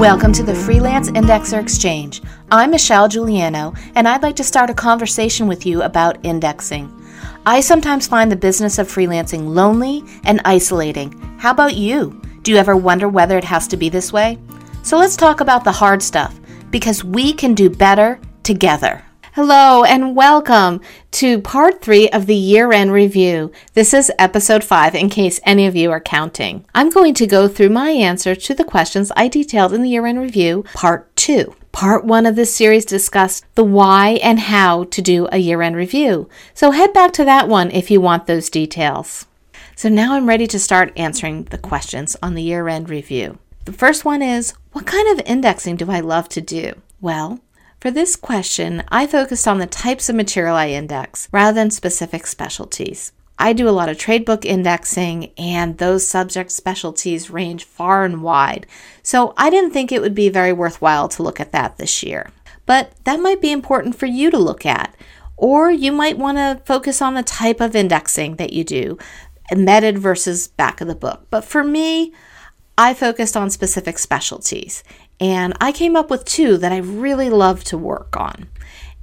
Welcome 0.00 0.32
to 0.32 0.42
the 0.42 0.54
Freelance 0.54 1.10
Indexer 1.10 1.60
Exchange. 1.60 2.22
I'm 2.50 2.70
Michelle 2.70 3.06
Giuliano, 3.06 3.74
and 3.94 4.08
I'd 4.08 4.22
like 4.22 4.36
to 4.36 4.44
start 4.44 4.70
a 4.70 4.74
conversation 4.74 5.46
with 5.46 5.66
you 5.66 5.82
about 5.82 6.16
indexing. 6.24 6.90
I 7.44 7.60
sometimes 7.60 8.06
find 8.06 8.32
the 8.32 8.36
business 8.36 8.78
of 8.78 8.88
freelancing 8.88 9.48
lonely 9.48 10.02
and 10.24 10.40
isolating. 10.46 11.12
How 11.38 11.50
about 11.50 11.76
you? 11.76 12.22
Do 12.42 12.50
you 12.50 12.56
ever 12.56 12.76
wonder 12.76 13.10
whether 13.10 13.36
it 13.36 13.44
has 13.44 13.68
to 13.68 13.76
be 13.76 13.90
this 13.90 14.10
way? 14.10 14.38
So 14.82 14.96
let's 14.96 15.16
talk 15.16 15.40
about 15.40 15.64
the 15.64 15.72
hard 15.72 16.02
stuff, 16.02 16.40
because 16.70 17.04
we 17.04 17.34
can 17.34 17.52
do 17.52 17.68
better 17.68 18.18
together. 18.42 19.04
Hello 19.34 19.84
and 19.84 20.16
welcome 20.16 20.80
to 21.12 21.40
part 21.40 21.80
three 21.80 22.08
of 22.08 22.26
the 22.26 22.34
year 22.34 22.72
end 22.72 22.92
review. 22.92 23.52
This 23.74 23.94
is 23.94 24.10
episode 24.18 24.64
five 24.64 24.96
in 24.96 25.08
case 25.08 25.38
any 25.44 25.68
of 25.68 25.76
you 25.76 25.92
are 25.92 26.00
counting. 26.00 26.66
I'm 26.74 26.90
going 26.90 27.14
to 27.14 27.28
go 27.28 27.46
through 27.46 27.68
my 27.68 27.90
answer 27.90 28.34
to 28.34 28.54
the 28.54 28.64
questions 28.64 29.12
I 29.14 29.28
detailed 29.28 29.72
in 29.72 29.82
the 29.82 29.88
year 29.88 30.04
end 30.04 30.18
review, 30.18 30.64
part 30.74 31.14
two. 31.14 31.54
Part 31.70 32.04
one 32.04 32.26
of 32.26 32.34
this 32.34 32.52
series 32.52 32.84
discussed 32.84 33.44
the 33.54 33.62
why 33.62 34.18
and 34.20 34.40
how 34.40 34.82
to 34.84 35.00
do 35.00 35.28
a 35.30 35.38
year 35.38 35.62
end 35.62 35.76
review. 35.76 36.28
So 36.52 36.72
head 36.72 36.92
back 36.92 37.12
to 37.12 37.24
that 37.24 37.46
one 37.46 37.70
if 37.70 37.88
you 37.88 38.00
want 38.00 38.26
those 38.26 38.50
details. 38.50 39.26
So 39.76 39.88
now 39.88 40.14
I'm 40.14 40.28
ready 40.28 40.48
to 40.48 40.58
start 40.58 40.92
answering 40.96 41.44
the 41.44 41.58
questions 41.58 42.16
on 42.20 42.34
the 42.34 42.42
year 42.42 42.66
end 42.66 42.90
review. 42.90 43.38
The 43.64 43.72
first 43.72 44.04
one 44.04 44.22
is 44.22 44.54
What 44.72 44.86
kind 44.86 45.08
of 45.08 45.24
indexing 45.24 45.76
do 45.76 45.88
I 45.88 46.00
love 46.00 46.28
to 46.30 46.40
do? 46.40 46.72
Well, 47.00 47.38
for 47.80 47.90
this 47.90 48.14
question, 48.14 48.82
I 48.88 49.06
focused 49.06 49.48
on 49.48 49.58
the 49.58 49.66
types 49.66 50.08
of 50.08 50.16
material 50.16 50.54
I 50.54 50.68
index 50.68 51.28
rather 51.32 51.54
than 51.54 51.70
specific 51.70 52.26
specialties. 52.26 53.12
I 53.38 53.54
do 53.54 53.66
a 53.66 53.70
lot 53.70 53.88
of 53.88 53.96
trade 53.96 54.26
book 54.26 54.44
indexing, 54.44 55.32
and 55.38 55.78
those 55.78 56.06
subject 56.06 56.52
specialties 56.52 57.30
range 57.30 57.64
far 57.64 58.04
and 58.04 58.22
wide, 58.22 58.66
so 59.02 59.32
I 59.38 59.48
didn't 59.48 59.70
think 59.70 59.90
it 59.90 60.02
would 60.02 60.14
be 60.14 60.28
very 60.28 60.52
worthwhile 60.52 61.08
to 61.08 61.22
look 61.22 61.40
at 61.40 61.52
that 61.52 61.78
this 61.78 62.02
year. 62.02 62.30
But 62.66 62.92
that 63.04 63.18
might 63.18 63.40
be 63.40 63.50
important 63.50 63.96
for 63.96 64.04
you 64.04 64.30
to 64.30 64.36
look 64.36 64.66
at, 64.66 64.94
or 65.38 65.70
you 65.70 65.90
might 65.90 66.18
want 66.18 66.36
to 66.36 66.60
focus 66.66 67.00
on 67.00 67.14
the 67.14 67.22
type 67.22 67.62
of 67.62 67.74
indexing 67.74 68.36
that 68.36 68.52
you 68.52 68.62
do, 68.62 68.98
embedded 69.50 69.98
versus 69.98 70.48
back 70.48 70.82
of 70.82 70.86
the 70.86 70.94
book. 70.94 71.26
But 71.30 71.42
for 71.42 71.64
me, 71.64 72.12
I 72.76 72.92
focused 72.92 73.38
on 73.38 73.48
specific 73.48 73.98
specialties, 73.98 74.84
and 75.20 75.54
I 75.60 75.70
came 75.70 75.96
up 75.96 76.10
with 76.10 76.24
two 76.24 76.56
that 76.56 76.72
I 76.72 76.78
really 76.78 77.30
love 77.30 77.62
to 77.64 77.78
work 77.78 78.16
on. 78.16 78.48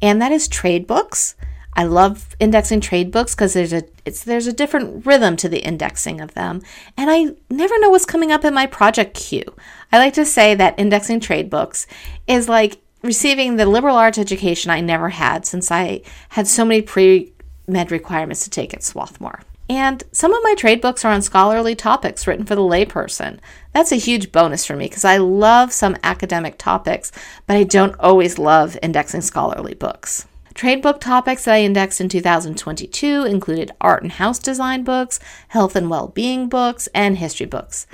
And 0.01 0.21
that 0.21 0.31
is 0.31 0.47
trade 0.47 0.87
books. 0.87 1.35
I 1.73 1.83
love 1.83 2.35
indexing 2.39 2.81
trade 2.81 3.11
books 3.11 3.35
because 3.35 3.53
there's 3.53 3.71
a 3.71 3.83
it's 4.03 4.23
there's 4.23 4.47
a 4.47 4.53
different 4.53 5.05
rhythm 5.05 5.35
to 5.37 5.47
the 5.47 5.59
indexing 5.59 6.19
of 6.19 6.33
them, 6.33 6.63
and 6.97 7.11
I 7.11 7.35
never 7.51 7.79
know 7.79 7.91
what's 7.91 8.05
coming 8.05 8.31
up 8.31 8.43
in 8.43 8.53
my 8.53 8.65
project 8.65 9.13
queue. 9.13 9.45
I 9.91 9.99
like 9.99 10.13
to 10.13 10.25
say 10.25 10.55
that 10.55 10.79
indexing 10.79 11.19
trade 11.19 11.51
books 11.51 11.85
is 12.25 12.49
like 12.49 12.79
receiving 13.03 13.57
the 13.57 13.67
liberal 13.67 13.95
arts 13.95 14.17
education 14.17 14.71
I 14.71 14.81
never 14.81 15.09
had 15.09 15.45
since 15.45 15.69
I 15.69 16.02
had 16.29 16.47
so 16.47 16.65
many 16.65 16.81
pre 16.81 17.31
med 17.67 17.91
requirements 17.91 18.43
to 18.45 18.49
take 18.49 18.73
at 18.73 18.83
Swarthmore. 18.83 19.41
And 19.69 20.03
some 20.11 20.33
of 20.33 20.43
my 20.43 20.55
trade 20.55 20.79
books 20.79 21.03
are 21.03 21.11
on 21.11 21.21
scholarly 21.21 21.75
topics 21.75 22.25
written 22.25 22.45
for 22.45 22.55
the 22.55 22.61
layperson. 22.61 23.39
That's 23.73 23.91
a 23.91 23.97
huge 23.97 24.31
bonus 24.31 24.65
for 24.65 24.75
me 24.75 24.85
because 24.85 25.03
I 25.03 25.17
love 25.17 25.73
some 25.73 25.97
academic 26.03 26.57
topics, 26.57 27.11
but 27.45 27.57
I 27.57 27.63
don't 27.63 27.99
always 27.99 28.39
love 28.39 28.77
indexing 28.81 29.21
scholarly 29.21 29.73
books. 29.73 30.25
Trade 30.53 30.81
book 30.81 30.99
topics 30.99 31.45
that 31.45 31.53
I 31.53 31.61
indexed 31.61 32.01
in 32.01 32.09
2022 32.09 33.25
included 33.25 33.71
art 33.79 34.01
and 34.01 34.11
house 34.13 34.39
design 34.39 34.83
books, 34.83 35.19
health 35.49 35.75
and 35.75 35.89
well 35.89 36.07
being 36.07 36.49
books, 36.49 36.87
and 36.95 37.17
history 37.17 37.45
books. 37.45 37.85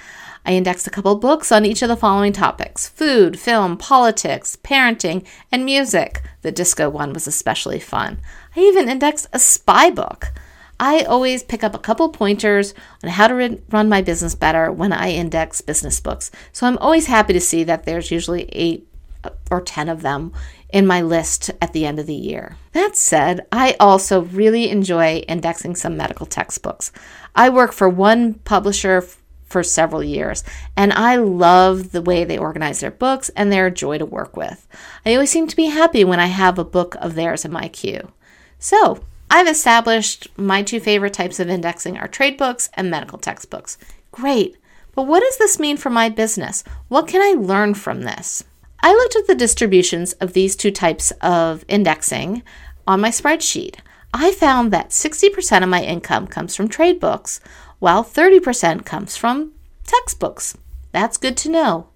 I 0.46 0.54
indexed 0.54 0.88
a 0.88 0.90
couple 0.90 1.16
books 1.16 1.52
on 1.52 1.66
each 1.66 1.82
of 1.82 1.90
the 1.90 1.98
following 1.98 2.34
topics 2.34 2.88
food, 2.88 3.40
film, 3.40 3.78
politics, 3.78 4.58
parenting, 4.64 5.26
and 5.52 5.66
music. 5.66 6.22
The 6.42 6.52
disco 6.52 6.90
one 6.90 7.14
was 7.14 7.28
especially 7.28 7.80
fun. 7.80 8.20
I 8.56 8.62
even 8.62 8.88
indexed 8.88 9.28
a 9.34 9.40
spy 9.40 9.90
book. 9.90 10.32
I 10.80 11.04
always 11.04 11.44
pick 11.44 11.64
up 11.64 11.76
a 11.76 11.80
couple 11.80 12.10
pointers 12.10 12.74
on 13.04 13.10
how 13.10 13.28
to 13.28 13.62
run 13.70 13.90
my 13.90 14.02
business 14.02 14.36
better 14.36 14.72
when 14.72 14.92
I 14.92 15.12
index 15.12 15.62
business 15.62 16.00
books. 16.00 16.32
So 16.52 16.68
I'm 16.68 16.78
always 16.80 17.08
happy 17.08 17.34
to 17.34 17.40
see 17.40 17.64
that 17.64 17.86
there's 17.86 18.12
usually 18.12 18.44
eight 18.52 18.88
uh, 19.24 19.30
or 19.50 19.62
10 19.62 19.88
of 19.90 20.02
them 20.02 20.34
in 20.70 20.88
my 20.88 21.02
list 21.02 21.52
at 21.62 21.72
the 21.72 21.86
end 21.86 22.00
of 22.00 22.08
the 22.08 22.16
year. 22.16 22.58
That 22.74 22.98
said, 22.98 23.46
I 23.52 23.76
also 23.80 24.24
really 24.24 24.70
enjoy 24.70 25.18
indexing 25.28 25.76
some 25.76 25.96
medical 25.96 26.26
textbooks. 26.26 26.92
I 27.36 27.50
work 27.50 27.72
for 27.72 27.88
one 27.88 28.34
publisher 28.34 29.06
for 29.46 29.62
several 29.62 30.04
years, 30.04 30.44
and 30.76 30.92
I 30.92 31.16
love 31.16 31.92
the 31.92 32.02
way 32.02 32.24
they 32.24 32.40
organize 32.40 32.80
their 32.80 32.92
books 32.92 33.30
and 33.36 33.52
they're 33.52 33.68
a 33.68 33.72
joy 33.72 34.00
to 34.00 34.06
work 34.06 34.36
with. 34.36 34.68
I 35.06 35.14
always 35.14 35.30
seem 35.30 35.48
to 35.48 35.56
be 35.56 35.68
happy 35.68 36.04
when 36.04 36.20
I 36.20 36.26
have 36.26 36.58
a 36.58 36.66
book 36.66 36.96
of 37.00 37.14
theirs 37.14 37.46
in 37.46 37.52
my 37.52 37.68
queue. 37.68 38.12
So, 38.58 39.04
I've 39.34 39.48
established 39.48 40.28
my 40.38 40.62
two 40.62 40.80
favorite 40.80 41.14
types 41.14 41.40
of 41.40 41.50
indexing 41.50 41.98
are 41.98 42.08
trade 42.08 42.38
books 42.38 42.70
and 42.76 42.92
medical 42.92 43.18
textbooks. 43.18 43.80
Great. 44.12 44.58
But 44.94 45.08
what 45.08 45.22
does 45.22 45.40
this 45.40 45.58
mean 45.58 45.76
for 45.76 45.90
my 45.90 46.08
business? 46.08 46.64
What 46.88 47.08
can 47.08 47.20
I 47.20 47.42
learn 47.42 47.74
from 47.74 48.02
this? 48.02 48.44
I 48.82 48.94
looked 48.94 49.16
at 49.16 49.26
the 49.26 49.34
distributions 49.34 50.14
of 50.14 50.34
these 50.34 50.56
two 50.56 50.70
types 50.70 51.10
of 51.20 51.66
indexing 51.68 52.44
on 52.86 53.02
my 53.02 53.10
spreadsheet. 53.10 53.78
I 54.14 54.34
found 54.34 54.72
that 54.72 54.92
60% 54.92 55.64
of 55.64 55.70
my 55.70 55.82
income 55.84 56.28
comes 56.28 56.56
from 56.56 56.68
trade 56.68 57.00
books, 57.00 57.40
while 57.80 58.04
30% 58.04 58.86
comes 58.86 59.18
from 59.18 59.54
textbooks. 59.84 60.56
That's 60.92 61.18
good 61.18 61.38
to 61.38 61.50
know. 61.50 61.88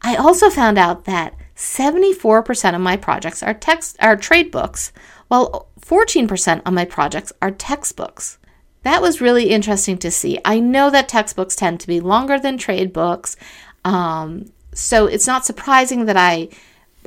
I 0.00 0.16
also 0.16 0.48
found 0.48 0.78
out 0.78 1.04
that 1.04 1.34
74% 1.54 2.74
of 2.74 2.80
my 2.80 2.96
projects 2.96 3.42
are 3.42 3.52
text 3.52 3.98
are 4.00 4.16
trade 4.16 4.50
books, 4.50 4.90
while 5.28 5.68
14% 5.82 6.62
of 6.64 6.72
my 6.72 6.84
projects 6.84 7.32
are 7.42 7.50
textbooks. 7.50 8.38
That 8.82 9.02
was 9.02 9.20
really 9.20 9.50
interesting 9.50 9.98
to 9.98 10.10
see. 10.10 10.38
I 10.44 10.58
know 10.58 10.90
that 10.90 11.08
textbooks 11.08 11.54
tend 11.54 11.80
to 11.80 11.86
be 11.86 12.00
longer 12.00 12.38
than 12.38 12.58
trade 12.58 12.92
books, 12.92 13.36
um, 13.84 14.46
so 14.74 15.06
it's 15.06 15.26
not 15.26 15.44
surprising 15.44 16.06
that 16.06 16.16
I 16.16 16.48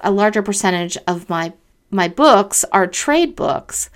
a 0.04 0.12
larger 0.12 0.42
percentage 0.42 0.98
of 1.08 1.30
my 1.30 1.54
my 1.90 2.08
books 2.08 2.66
are 2.72 2.88
trade 2.88 3.36
books. 3.36 3.90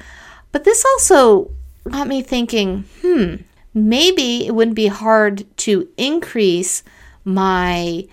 But 0.51 0.63
this 0.63 0.85
also 0.85 1.51
got 1.90 2.07
me 2.07 2.22
thinking, 2.22 2.85
hmm, 3.01 3.35
maybe 3.73 4.46
it 4.47 4.56
wouldn't 4.56 4.75
be 4.75 4.88
hard 4.88 5.46
to 5.57 5.88
increase 5.97 6.84
my 7.23 8.07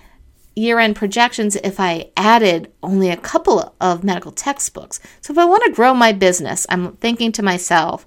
year 0.56 0.80
end 0.80 0.96
projections 0.96 1.54
if 1.56 1.78
I 1.78 2.10
added 2.16 2.72
only 2.82 3.10
a 3.10 3.16
couple 3.16 3.74
of 3.80 4.02
medical 4.02 4.32
textbooks. 4.32 4.98
So, 5.20 5.32
if 5.32 5.38
I 5.38 5.44
want 5.44 5.62
to 5.64 5.72
grow 5.72 5.94
my 5.94 6.12
business, 6.12 6.66
I'm 6.68 6.96
thinking 6.96 7.30
to 7.32 7.42
myself, 7.42 8.06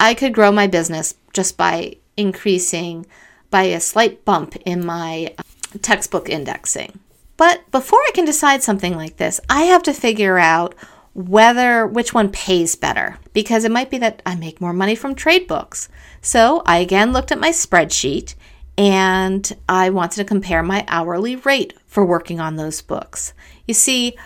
I 0.00 0.14
could 0.14 0.34
grow 0.34 0.50
my 0.50 0.66
business 0.66 1.14
just 1.32 1.56
by 1.56 1.96
increasing 2.16 3.06
by 3.50 3.64
a 3.64 3.80
slight 3.80 4.24
bump 4.24 4.56
in 4.64 4.84
my 4.84 5.34
uh, 5.38 5.42
textbook 5.82 6.28
indexing. 6.28 6.98
But 7.36 7.70
before 7.70 8.00
I 8.08 8.12
can 8.14 8.24
decide 8.24 8.62
something 8.62 8.96
like 8.96 9.18
this, 9.18 9.40
I 9.48 9.62
have 9.62 9.82
to 9.84 9.92
figure 9.92 10.38
out 10.38 10.74
whether 11.14 11.86
which 11.86 12.14
one 12.14 12.30
pays 12.30 12.74
better 12.74 13.18
because 13.32 13.64
it 13.64 13.70
might 13.70 13.90
be 13.90 13.98
that 13.98 14.22
I 14.24 14.34
make 14.34 14.60
more 14.60 14.72
money 14.72 14.94
from 14.94 15.14
trade 15.14 15.46
books. 15.46 15.88
So 16.22 16.62
I 16.64 16.78
again 16.78 17.12
looked 17.12 17.32
at 17.32 17.40
my 17.40 17.50
spreadsheet 17.50 18.34
and 18.78 19.54
I 19.68 19.90
wanted 19.90 20.16
to 20.16 20.24
compare 20.24 20.62
my 20.62 20.84
hourly 20.88 21.36
rate 21.36 21.74
for 21.86 22.04
working 22.04 22.40
on 22.40 22.56
those 22.56 22.80
books. 22.80 23.34
You 23.66 23.74
see, 23.74 24.16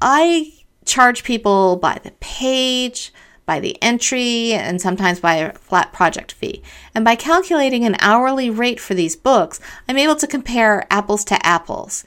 I 0.00 0.52
charge 0.84 1.24
people 1.24 1.76
by 1.76 2.00
the 2.02 2.12
page, 2.20 3.12
by 3.44 3.60
the 3.60 3.80
entry, 3.82 4.52
and 4.52 4.80
sometimes 4.80 5.20
by 5.20 5.34
a 5.34 5.52
flat 5.54 5.92
project 5.92 6.32
fee. 6.32 6.62
And 6.94 7.04
by 7.04 7.14
calculating 7.14 7.84
an 7.84 7.96
hourly 8.00 8.48
rate 8.48 8.80
for 8.80 8.94
these 8.94 9.16
books, 9.16 9.60
I'm 9.88 9.98
able 9.98 10.16
to 10.16 10.26
compare 10.26 10.86
apples 10.90 11.24
to 11.26 11.46
apples. 11.46 12.04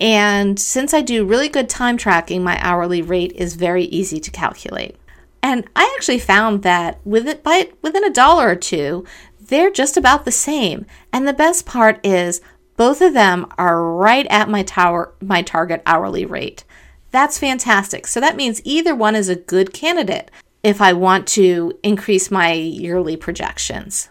And 0.00 0.58
since 0.58 0.92
I 0.92 1.02
do 1.02 1.24
really 1.24 1.48
good 1.48 1.68
time 1.68 1.96
tracking, 1.96 2.42
my 2.42 2.58
hourly 2.62 3.02
rate 3.02 3.32
is 3.32 3.56
very 3.56 3.84
easy 3.84 4.20
to 4.20 4.30
calculate. 4.30 4.96
And 5.42 5.68
I 5.76 5.92
actually 5.96 6.18
found 6.18 6.62
that 6.62 6.98
with 7.04 7.28
it 7.28 7.42
by 7.42 7.70
within 7.82 8.04
a 8.04 8.10
dollar 8.10 8.48
or 8.48 8.56
two, 8.56 9.04
they're 9.48 9.70
just 9.70 9.96
about 9.96 10.24
the 10.24 10.32
same. 10.32 10.86
And 11.12 11.26
the 11.26 11.32
best 11.32 11.66
part 11.66 12.04
is 12.04 12.40
both 12.76 13.00
of 13.00 13.14
them 13.14 13.46
are 13.56 13.82
right 13.82 14.26
at 14.28 14.48
my 14.48 14.62
tower 14.62 15.14
my 15.20 15.42
target 15.42 15.82
hourly 15.86 16.24
rate. 16.24 16.64
That's 17.10 17.38
fantastic. 17.38 18.06
So 18.06 18.20
that 18.20 18.36
means 18.36 18.60
either 18.64 18.94
one 18.94 19.14
is 19.14 19.28
a 19.28 19.36
good 19.36 19.72
candidate 19.72 20.30
if 20.62 20.80
I 20.80 20.92
want 20.92 21.26
to 21.28 21.78
increase 21.82 22.30
my 22.30 22.52
yearly 22.52 23.16
projections. 23.16 24.10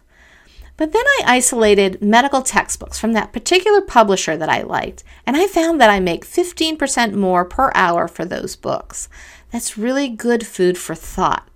But 0.78 0.92
then 0.92 1.04
I 1.06 1.24
isolated 1.26 2.02
medical 2.02 2.42
textbooks 2.42 3.00
from 3.00 3.14
that 3.14 3.31
particular 3.31 3.81
publisher 3.81 4.36
that 4.36 4.50
I 4.50 4.62
liked, 4.62 5.04
and 5.26 5.38
I 5.38 5.48
found 5.48 5.80
that 5.80 5.90
I 5.90 6.00
make 6.00 6.26
15% 6.26 7.14
more 7.14 7.46
per 7.46 7.72
hour 7.76 8.08
for 8.08 8.26
those 8.26 8.56
books. 8.56 9.08
That's 9.52 9.78
really 9.78 10.10
good 10.10 10.46
food 10.46 10.78
for 10.78 10.96
thought. 10.96 11.50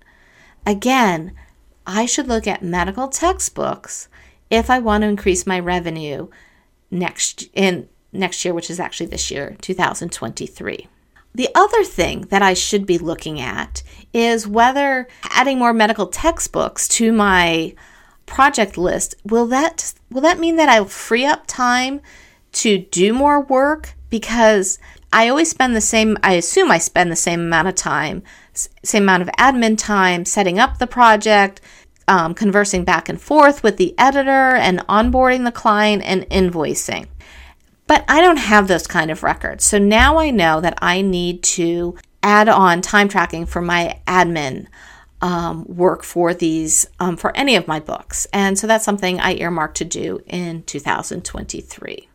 Again, 0.64 1.32
I 1.90 2.06
should 2.06 2.28
look 2.28 2.46
at 2.46 2.62
medical 2.62 3.08
textbooks 3.08 4.08
if 4.48 4.70
I 4.70 4.78
want 4.78 5.02
to 5.02 5.08
increase 5.08 5.46
my 5.46 5.58
revenue 5.58 6.28
next 6.90 7.48
in 7.52 7.88
next 8.12 8.44
year, 8.44 8.54
which 8.54 8.70
is 8.70 8.80
actually 8.80 9.06
this 9.06 9.30
year, 9.30 9.56
2023. 9.60 10.88
The 11.34 11.48
other 11.54 11.84
thing 11.84 12.22
that 12.30 12.42
I 12.42 12.54
should 12.54 12.86
be 12.86 12.98
looking 12.98 13.40
at 13.40 13.82
is 14.12 14.48
whether 14.48 15.06
adding 15.30 15.58
more 15.58 15.72
medical 15.72 16.06
textbooks 16.06 16.88
to 16.88 17.12
my 17.12 17.74
project 18.26 18.78
list 18.78 19.16
will 19.24 19.46
that 19.46 19.94
will 20.10 20.20
that 20.20 20.38
mean 20.38 20.56
that 20.56 20.68
I'll 20.68 20.84
free 20.84 21.24
up 21.24 21.44
time 21.46 22.00
to 22.52 22.78
do 22.78 23.12
more 23.12 23.40
work 23.40 23.94
because 24.08 24.78
I 25.12 25.28
always 25.28 25.50
spend 25.50 25.74
the 25.74 25.80
same 25.80 26.16
I 26.22 26.34
assume 26.34 26.70
I 26.70 26.78
spend 26.78 27.10
the 27.10 27.16
same 27.16 27.40
amount 27.40 27.68
of 27.68 27.74
time 27.74 28.22
same 28.54 29.04
amount 29.04 29.22
of 29.22 29.28
admin 29.38 29.78
time 29.78 30.24
setting 30.24 30.58
up 30.58 30.78
the 30.78 30.86
project 30.86 31.60
um, 32.08 32.34
conversing 32.34 32.84
back 32.84 33.08
and 33.08 33.20
forth 33.20 33.62
with 33.62 33.76
the 33.76 33.94
editor 33.98 34.54
and 34.56 34.80
onboarding 34.88 35.44
the 35.44 35.52
client 35.52 36.02
and 36.04 36.28
invoicing 36.30 37.06
but 37.90 38.04
I 38.06 38.20
don't 38.20 38.36
have 38.36 38.68
those 38.68 38.86
kind 38.86 39.10
of 39.10 39.24
records. 39.24 39.64
So 39.64 39.76
now 39.76 40.18
I 40.18 40.30
know 40.30 40.60
that 40.60 40.78
I 40.80 41.02
need 41.02 41.42
to 41.42 41.96
add 42.22 42.48
on 42.48 42.82
time 42.82 43.08
tracking 43.08 43.46
for 43.46 43.60
my 43.60 43.98
admin 44.06 44.68
um, 45.20 45.64
work 45.64 46.04
for 46.04 46.32
these, 46.32 46.86
um, 47.00 47.16
for 47.16 47.36
any 47.36 47.56
of 47.56 47.66
my 47.66 47.80
books. 47.80 48.28
And 48.32 48.56
so 48.56 48.68
that's 48.68 48.84
something 48.84 49.18
I 49.18 49.34
earmarked 49.34 49.76
to 49.78 49.84
do 49.84 50.20
in 50.28 50.62
2023. 50.62 52.09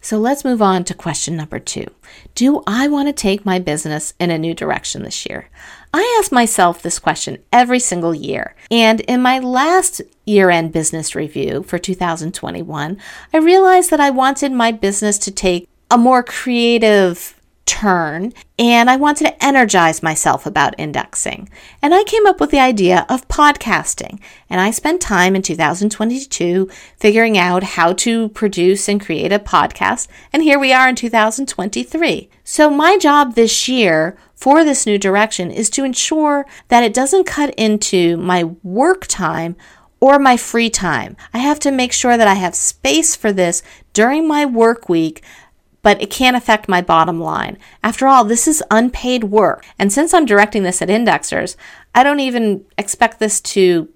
So 0.00 0.18
let's 0.18 0.44
move 0.44 0.62
on 0.62 0.84
to 0.84 0.94
question 0.94 1.36
number 1.36 1.58
two. 1.58 1.86
Do 2.34 2.62
I 2.66 2.88
want 2.88 3.08
to 3.08 3.12
take 3.12 3.44
my 3.44 3.58
business 3.58 4.14
in 4.18 4.30
a 4.30 4.38
new 4.38 4.54
direction 4.54 5.02
this 5.02 5.26
year? 5.26 5.50
I 5.92 6.18
ask 6.18 6.32
myself 6.32 6.82
this 6.82 6.98
question 6.98 7.38
every 7.52 7.80
single 7.80 8.14
year. 8.14 8.54
And 8.70 9.00
in 9.00 9.20
my 9.20 9.38
last 9.38 10.00
year 10.24 10.48
end 10.50 10.72
business 10.72 11.14
review 11.14 11.62
for 11.64 11.78
2021, 11.78 12.98
I 13.34 13.38
realized 13.38 13.90
that 13.90 14.00
I 14.00 14.10
wanted 14.10 14.52
my 14.52 14.72
business 14.72 15.18
to 15.18 15.30
take 15.30 15.68
a 15.90 15.98
more 15.98 16.22
creative 16.22 17.39
turn 17.66 18.32
and 18.58 18.90
I 18.90 18.96
wanted 18.96 19.24
to 19.26 19.44
energize 19.44 20.02
myself 20.02 20.44
about 20.44 20.74
indexing. 20.78 21.48
And 21.80 21.94
I 21.94 22.04
came 22.04 22.26
up 22.26 22.40
with 22.40 22.50
the 22.50 22.58
idea 22.58 23.06
of 23.08 23.28
podcasting. 23.28 24.20
And 24.50 24.60
I 24.60 24.70
spent 24.70 25.00
time 25.00 25.36
in 25.36 25.42
2022 25.42 26.68
figuring 26.98 27.38
out 27.38 27.62
how 27.62 27.92
to 27.94 28.28
produce 28.30 28.88
and 28.88 29.00
create 29.00 29.32
a 29.32 29.38
podcast. 29.38 30.08
And 30.32 30.42
here 30.42 30.58
we 30.58 30.72
are 30.72 30.88
in 30.88 30.96
2023. 30.96 32.28
So 32.44 32.68
my 32.68 32.98
job 32.98 33.34
this 33.34 33.68
year 33.68 34.18
for 34.34 34.64
this 34.64 34.86
new 34.86 34.98
direction 34.98 35.50
is 35.50 35.70
to 35.70 35.84
ensure 35.84 36.46
that 36.68 36.82
it 36.82 36.94
doesn't 36.94 37.24
cut 37.24 37.54
into 37.54 38.16
my 38.16 38.44
work 38.62 39.06
time 39.06 39.56
or 40.00 40.18
my 40.18 40.36
free 40.36 40.70
time. 40.70 41.16
I 41.32 41.38
have 41.38 41.60
to 41.60 41.70
make 41.70 41.92
sure 41.92 42.16
that 42.16 42.26
I 42.26 42.34
have 42.34 42.54
space 42.54 43.14
for 43.14 43.32
this 43.32 43.62
during 43.92 44.26
my 44.26 44.44
work 44.44 44.88
week 44.88 45.22
but 45.82 46.00
it 46.02 46.10
can't 46.10 46.36
affect 46.36 46.68
my 46.68 46.80
bottom 46.82 47.20
line. 47.20 47.58
After 47.82 48.06
all, 48.06 48.24
this 48.24 48.46
is 48.46 48.62
unpaid 48.70 49.24
work. 49.24 49.64
And 49.78 49.92
since 49.92 50.12
I'm 50.12 50.26
directing 50.26 50.62
this 50.62 50.82
at 50.82 50.88
indexers, 50.88 51.56
I 51.94 52.02
don't 52.02 52.20
even 52.20 52.64
expect 52.76 53.18
this 53.18 53.40
to 53.40 53.88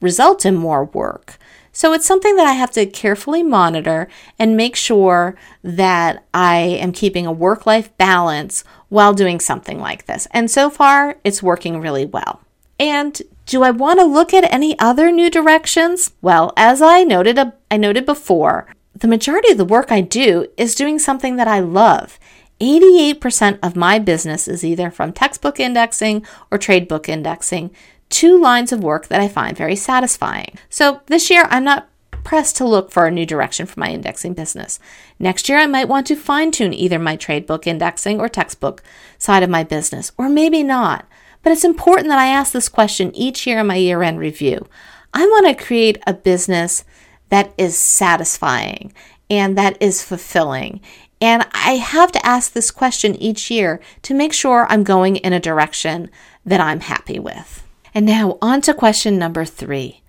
result 0.00 0.44
in 0.44 0.54
more 0.56 0.84
work. 0.84 1.38
So 1.72 1.92
it's 1.92 2.06
something 2.06 2.36
that 2.36 2.46
I 2.46 2.52
have 2.52 2.72
to 2.72 2.84
carefully 2.84 3.42
monitor 3.42 4.08
and 4.38 4.56
make 4.56 4.74
sure 4.74 5.36
that 5.62 6.24
I 6.34 6.58
am 6.58 6.92
keeping 6.92 7.26
a 7.26 7.32
work 7.32 7.64
life 7.64 7.96
balance 7.96 8.64
while 8.88 9.14
doing 9.14 9.38
something 9.38 9.78
like 9.78 10.06
this. 10.06 10.26
And 10.32 10.50
so 10.50 10.68
far, 10.68 11.16
it's 11.22 11.42
working 11.42 11.80
really 11.80 12.04
well. 12.04 12.40
And 12.78 13.20
do 13.46 13.62
I 13.62 13.70
want 13.70 14.00
to 14.00 14.04
look 14.04 14.34
at 14.34 14.52
any 14.52 14.78
other 14.78 15.12
new 15.12 15.30
directions? 15.30 16.12
Well, 16.20 16.52
as 16.56 16.82
I 16.82 17.04
noted 17.04 17.38
I 17.70 17.76
noted 17.76 18.04
before, 18.04 18.66
the 18.94 19.08
majority 19.08 19.50
of 19.50 19.58
the 19.58 19.64
work 19.64 19.90
I 19.90 20.00
do 20.00 20.46
is 20.56 20.74
doing 20.74 20.98
something 20.98 21.36
that 21.36 21.48
I 21.48 21.60
love. 21.60 22.18
88% 22.60 23.58
of 23.62 23.76
my 23.76 23.98
business 23.98 24.46
is 24.46 24.64
either 24.64 24.90
from 24.90 25.12
textbook 25.12 25.58
indexing 25.58 26.26
or 26.50 26.58
trade 26.58 26.88
book 26.88 27.08
indexing, 27.08 27.70
two 28.10 28.38
lines 28.38 28.72
of 28.72 28.82
work 28.82 29.08
that 29.08 29.20
I 29.20 29.28
find 29.28 29.56
very 29.56 29.76
satisfying. 29.76 30.58
So 30.68 31.00
this 31.06 31.30
year, 31.30 31.46
I'm 31.48 31.64
not 31.64 31.88
pressed 32.22 32.56
to 32.56 32.66
look 32.66 32.90
for 32.90 33.06
a 33.06 33.10
new 33.10 33.24
direction 33.24 33.64
for 33.64 33.80
my 33.80 33.88
indexing 33.88 34.34
business. 34.34 34.78
Next 35.18 35.48
year, 35.48 35.58
I 35.58 35.66
might 35.66 35.88
want 35.88 36.06
to 36.08 36.16
fine 36.16 36.50
tune 36.50 36.74
either 36.74 36.98
my 36.98 37.16
trade 37.16 37.46
book 37.46 37.66
indexing 37.66 38.20
or 38.20 38.28
textbook 38.28 38.82
side 39.16 39.42
of 39.42 39.48
my 39.48 39.64
business, 39.64 40.12
or 40.18 40.28
maybe 40.28 40.62
not. 40.62 41.08
But 41.42 41.52
it's 41.52 41.64
important 41.64 42.08
that 42.08 42.18
I 42.18 42.26
ask 42.26 42.52
this 42.52 42.68
question 42.68 43.14
each 43.16 43.46
year 43.46 43.60
in 43.60 43.68
my 43.68 43.76
year 43.76 44.02
end 44.02 44.18
review. 44.18 44.66
I 45.14 45.24
want 45.24 45.46
to 45.46 45.64
create 45.64 46.02
a 46.06 46.12
business 46.12 46.84
that 47.30 47.52
is 47.56 47.78
satisfying 47.78 48.92
and 49.28 49.56
that 49.56 49.76
is 49.80 50.02
fulfilling. 50.02 50.80
And 51.20 51.46
I 51.52 51.72
have 51.76 52.12
to 52.12 52.26
ask 52.26 52.52
this 52.52 52.70
question 52.70 53.14
each 53.16 53.50
year 53.50 53.80
to 54.02 54.14
make 54.14 54.32
sure 54.32 54.66
I'm 54.68 54.84
going 54.84 55.16
in 55.16 55.32
a 55.32 55.40
direction 55.40 56.10
that 56.44 56.60
I'm 56.60 56.80
happy 56.80 57.18
with. 57.18 57.66
And 57.94 58.06
now, 58.06 58.38
on 58.40 58.60
to 58.62 58.74
question 58.74 59.18
number 59.18 59.44
three 59.44 60.02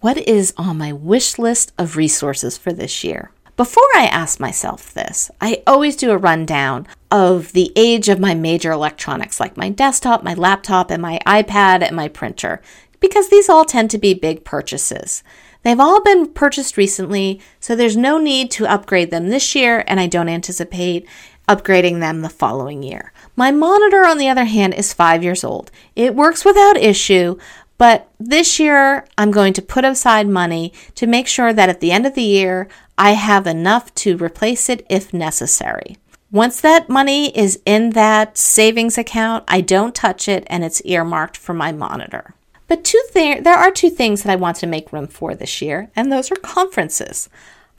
What 0.00 0.16
is 0.16 0.54
on 0.56 0.78
my 0.78 0.92
wish 0.92 1.38
list 1.38 1.72
of 1.78 1.96
resources 1.96 2.56
for 2.56 2.72
this 2.72 3.04
year? 3.04 3.30
Before 3.56 3.88
I 3.94 4.06
ask 4.06 4.40
myself 4.40 4.92
this, 4.92 5.30
I 5.40 5.62
always 5.64 5.94
do 5.94 6.10
a 6.10 6.16
rundown 6.18 6.88
of 7.08 7.52
the 7.52 7.72
age 7.76 8.08
of 8.08 8.18
my 8.18 8.34
major 8.34 8.72
electronics, 8.72 9.38
like 9.38 9.56
my 9.56 9.68
desktop, 9.68 10.24
my 10.24 10.34
laptop, 10.34 10.90
and 10.90 11.00
my 11.00 11.20
iPad 11.24 11.82
and 11.82 11.94
my 11.94 12.08
printer, 12.08 12.60
because 12.98 13.28
these 13.28 13.48
all 13.48 13.64
tend 13.64 13.92
to 13.92 13.98
be 13.98 14.12
big 14.12 14.44
purchases. 14.44 15.22
They've 15.64 15.80
all 15.80 16.02
been 16.02 16.28
purchased 16.28 16.76
recently, 16.76 17.40
so 17.58 17.74
there's 17.74 17.96
no 17.96 18.18
need 18.18 18.50
to 18.52 18.66
upgrade 18.66 19.10
them 19.10 19.28
this 19.28 19.54
year, 19.54 19.82
and 19.86 19.98
I 19.98 20.06
don't 20.06 20.28
anticipate 20.28 21.08
upgrading 21.48 22.00
them 22.00 22.20
the 22.20 22.28
following 22.28 22.82
year. 22.82 23.12
My 23.34 23.50
monitor, 23.50 24.06
on 24.06 24.18
the 24.18 24.28
other 24.28 24.44
hand, 24.44 24.74
is 24.74 24.92
five 24.92 25.22
years 25.22 25.42
old. 25.42 25.70
It 25.96 26.14
works 26.14 26.44
without 26.44 26.76
issue, 26.76 27.38
but 27.78 28.08
this 28.20 28.60
year 28.60 29.06
I'm 29.18 29.30
going 29.30 29.52
to 29.54 29.62
put 29.62 29.84
aside 29.84 30.28
money 30.28 30.72
to 30.94 31.06
make 31.06 31.26
sure 31.26 31.52
that 31.52 31.68
at 31.68 31.80
the 31.80 31.92
end 31.92 32.06
of 32.06 32.14
the 32.14 32.22
year 32.22 32.68
I 32.96 33.12
have 33.12 33.46
enough 33.46 33.94
to 33.96 34.16
replace 34.16 34.68
it 34.68 34.86
if 34.88 35.12
necessary. 35.12 35.96
Once 36.30 36.60
that 36.60 36.88
money 36.88 37.36
is 37.36 37.60
in 37.64 37.90
that 37.90 38.36
savings 38.36 38.98
account, 38.98 39.44
I 39.48 39.60
don't 39.60 39.94
touch 39.94 40.28
it 40.28 40.44
and 40.48 40.64
it's 40.64 40.82
earmarked 40.84 41.36
for 41.36 41.54
my 41.54 41.72
monitor. 41.72 42.34
But 42.66 42.84
two 42.84 43.02
th- 43.12 43.44
there 43.44 43.56
are 43.56 43.70
two 43.70 43.90
things 43.90 44.22
that 44.22 44.32
I 44.32 44.36
want 44.36 44.56
to 44.58 44.66
make 44.66 44.92
room 44.92 45.06
for 45.06 45.34
this 45.34 45.60
year, 45.60 45.90
and 45.94 46.10
those 46.10 46.30
are 46.30 46.36
conferences. 46.36 47.28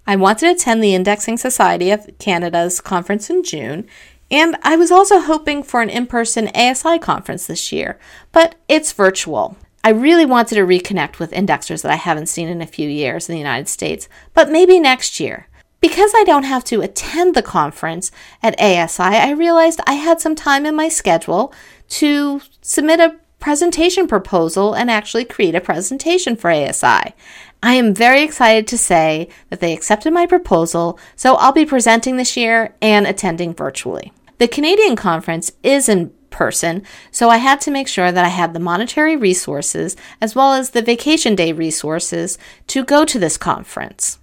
I 0.07 0.15
want 0.15 0.39
to 0.39 0.51
attend 0.51 0.83
the 0.83 0.93
Indexing 0.93 1.37
Society 1.37 1.89
of 1.89 2.07
Canada's 2.19 2.79
conference 2.79 3.29
in 3.29 3.43
June, 3.43 3.87
and 4.29 4.57
I 4.63 4.75
was 4.75 4.91
also 4.91 5.19
hoping 5.19 5.63
for 5.63 5.81
an 5.81 5.89
in 5.89 6.07
person 6.07 6.49
ASI 6.55 6.99
conference 6.99 7.47
this 7.47 7.71
year, 7.71 7.99
but 8.31 8.55
it's 8.67 8.91
virtual. 8.91 9.57
I 9.83 9.89
really 9.89 10.25
wanted 10.25 10.55
to 10.55 10.61
reconnect 10.61 11.19
with 11.19 11.31
indexers 11.31 11.83
that 11.83 11.91
I 11.91 11.95
haven't 11.95 12.25
seen 12.27 12.47
in 12.47 12.61
a 12.61 12.67
few 12.67 12.89
years 12.89 13.29
in 13.29 13.33
the 13.33 13.39
United 13.39 13.67
States, 13.67 14.09
but 14.33 14.49
maybe 14.49 14.79
next 14.79 15.19
year. 15.19 15.47
Because 15.79 16.11
I 16.15 16.23
don't 16.23 16.43
have 16.43 16.63
to 16.65 16.81
attend 16.81 17.35
the 17.35 17.43
conference 17.43 18.11
at 18.41 18.59
ASI, 18.59 19.03
I 19.03 19.29
realized 19.31 19.81
I 19.85 19.93
had 19.93 20.19
some 20.19 20.33
time 20.33 20.65
in 20.65 20.75
my 20.75 20.89
schedule 20.89 21.53
to 21.89 22.41
submit 22.61 22.99
a 22.99 23.17
presentation 23.45 24.07
proposal 24.07 24.73
and 24.73 24.89
actually 24.89 25.23
create 25.23 25.53
a 25.53 25.61
presentation 25.61 26.35
for 26.35 26.49
ASI. 26.49 27.13
I 27.61 27.73
am 27.75 27.93
very 27.93 28.23
excited 28.23 28.65
to 28.65 28.75
say 28.75 29.29
that 29.51 29.59
they 29.59 29.71
accepted 29.71 30.13
my 30.13 30.25
proposal, 30.25 30.97
so 31.15 31.35
I'll 31.35 31.51
be 31.51 31.63
presenting 31.63 32.17
this 32.17 32.35
year 32.35 32.73
and 32.81 33.05
attending 33.05 33.53
virtually. 33.53 34.11
The 34.39 34.47
Canadian 34.47 34.95
conference 34.95 35.51
is 35.61 35.87
in 35.87 36.11
person, 36.31 36.81
so 37.11 37.29
I 37.29 37.37
had 37.37 37.61
to 37.61 37.71
make 37.71 37.87
sure 37.87 38.11
that 38.11 38.25
I 38.25 38.29
had 38.29 38.55
the 38.55 38.59
monetary 38.59 39.15
resources 39.15 39.95
as 40.19 40.33
well 40.33 40.53
as 40.53 40.71
the 40.71 40.81
vacation 40.81 41.35
day 41.35 41.51
resources 41.51 42.39
to 42.65 42.83
go 42.83 43.05
to 43.05 43.19
this 43.19 43.37
conference. 43.37 44.17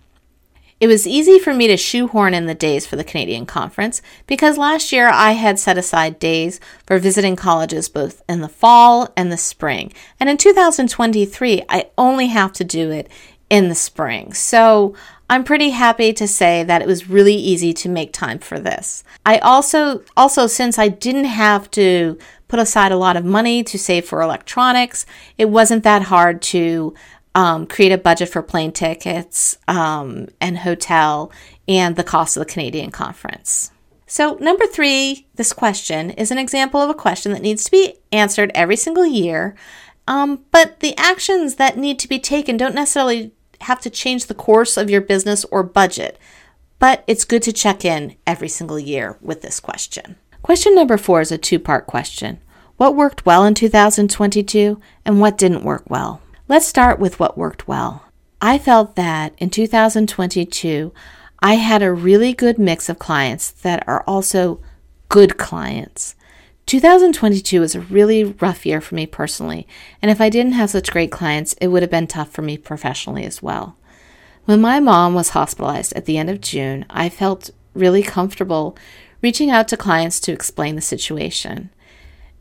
It 0.82 0.88
was 0.88 1.06
easy 1.06 1.38
for 1.38 1.54
me 1.54 1.68
to 1.68 1.76
shoehorn 1.76 2.34
in 2.34 2.46
the 2.46 2.56
days 2.56 2.86
for 2.86 2.96
the 2.96 3.04
Canadian 3.04 3.46
conference 3.46 4.02
because 4.26 4.58
last 4.58 4.90
year 4.90 5.08
I 5.08 5.30
had 5.30 5.60
set 5.60 5.78
aside 5.78 6.18
days 6.18 6.58
for 6.88 6.98
visiting 6.98 7.36
colleges 7.36 7.88
both 7.88 8.20
in 8.28 8.40
the 8.40 8.48
fall 8.48 9.12
and 9.16 9.30
the 9.30 9.36
spring. 9.36 9.92
And 10.18 10.28
in 10.28 10.36
2023, 10.36 11.62
I 11.68 11.88
only 11.96 12.26
have 12.26 12.52
to 12.54 12.64
do 12.64 12.90
it 12.90 13.08
in 13.48 13.68
the 13.68 13.76
spring. 13.76 14.32
So 14.32 14.96
I'm 15.30 15.44
pretty 15.44 15.70
happy 15.70 16.12
to 16.14 16.26
say 16.26 16.64
that 16.64 16.82
it 16.82 16.88
was 16.88 17.08
really 17.08 17.36
easy 17.36 17.72
to 17.74 17.88
make 17.88 18.12
time 18.12 18.40
for 18.40 18.58
this. 18.58 19.04
I 19.24 19.38
also 19.38 20.02
also 20.16 20.48
since 20.48 20.80
I 20.80 20.88
didn't 20.88 21.26
have 21.26 21.70
to 21.72 22.18
put 22.48 22.58
aside 22.58 22.90
a 22.90 22.96
lot 22.96 23.16
of 23.16 23.24
money 23.24 23.62
to 23.62 23.78
save 23.78 24.04
for 24.04 24.20
electronics, 24.20 25.06
it 25.38 25.48
wasn't 25.48 25.84
that 25.84 26.02
hard 26.02 26.42
to 26.42 26.92
um, 27.34 27.66
create 27.66 27.92
a 27.92 27.98
budget 27.98 28.28
for 28.28 28.42
plane 28.42 28.72
tickets 28.72 29.56
um, 29.68 30.28
and 30.40 30.58
hotel 30.58 31.32
and 31.66 31.96
the 31.96 32.04
cost 32.04 32.36
of 32.36 32.40
the 32.40 32.52
Canadian 32.52 32.90
conference. 32.90 33.70
So, 34.06 34.34
number 34.40 34.66
three, 34.66 35.26
this 35.36 35.54
question 35.54 36.10
is 36.10 36.30
an 36.30 36.38
example 36.38 36.80
of 36.80 36.90
a 36.90 36.94
question 36.94 37.32
that 37.32 37.40
needs 37.40 37.64
to 37.64 37.70
be 37.70 37.94
answered 38.12 38.50
every 38.54 38.76
single 38.76 39.06
year 39.06 39.56
Um, 40.06 40.44
but 40.50 40.80
the 40.80 40.96
actions 40.98 41.56
that 41.56 41.78
need 41.78 41.98
to 42.00 42.08
be 42.08 42.18
taken 42.18 42.56
don't 42.56 42.74
necessarily 42.74 43.32
have 43.62 43.80
to 43.82 43.90
change 43.90 44.26
the 44.26 44.34
course 44.34 44.76
of 44.76 44.90
your 44.90 45.00
business 45.00 45.44
or 45.46 45.62
budget. 45.62 46.18
But 46.78 47.04
it's 47.06 47.24
good 47.24 47.42
to 47.44 47.52
check 47.52 47.84
in 47.84 48.16
every 48.26 48.48
single 48.48 48.78
year 48.78 49.16
with 49.20 49.42
this 49.42 49.60
question. 49.60 50.16
Question 50.42 50.74
number 50.74 50.96
four 50.96 51.20
is 51.20 51.30
a 51.30 51.38
two 51.38 51.60
part 51.60 51.86
question 51.86 52.40
What 52.76 52.96
worked 52.96 53.24
well 53.24 53.44
in 53.44 53.54
2022 53.54 54.80
and 55.04 55.20
what 55.20 55.38
didn't 55.38 55.62
work 55.64 55.84
well? 55.88 56.21
Let's 56.49 56.66
start 56.66 56.99
with 56.99 57.20
what 57.20 57.38
worked 57.38 57.68
well. 57.68 58.04
I 58.40 58.58
felt 58.58 58.96
that 58.96 59.32
in 59.38 59.49
2022, 59.49 60.92
I 61.38 61.54
had 61.54 61.82
a 61.82 61.92
really 61.92 62.32
good 62.34 62.58
mix 62.58 62.88
of 62.88 62.99
clients 62.99 63.50
that 63.50 63.87
are 63.87 64.02
also 64.08 64.61
good 65.08 65.38
clients. 65.38 66.16
2022 66.66 67.61
was 67.61 67.75
a 67.75 67.80
really 67.80 68.25
rough 68.25 68.66
year 68.66 68.80
for 68.80 68.96
me 68.96 69.06
personally, 69.06 69.68
and 70.00 70.11
if 70.11 70.20
I 70.20 70.28
didn't 70.28 70.52
have 70.52 70.70
such 70.70 70.90
great 70.90 71.12
clients, 71.12 71.52
it 71.54 71.68
would 71.68 71.82
have 71.82 71.90
been 71.90 72.08
tough 72.08 72.30
for 72.30 72.42
me 72.42 72.56
professionally 72.56 73.25
as 73.25 73.40
well. 73.40 73.76
When 74.44 74.61
my 74.61 74.80
mom 74.80 75.14
was 75.14 75.30
hospitalized 75.30 75.92
at 75.94 76.06
the 76.06 76.18
end 76.18 76.28
of 76.28 76.40
June, 76.40 76.84
I 76.90 77.08
felt 77.08 77.50
really 77.75 78.02
comfortable 78.02 78.76
reaching 79.22 79.50
out 79.50 79.68
to 79.68 79.76
clients 79.76 80.18
to 80.20 80.32
explain 80.32 80.75
the 80.75 80.82
situation. 80.82 81.70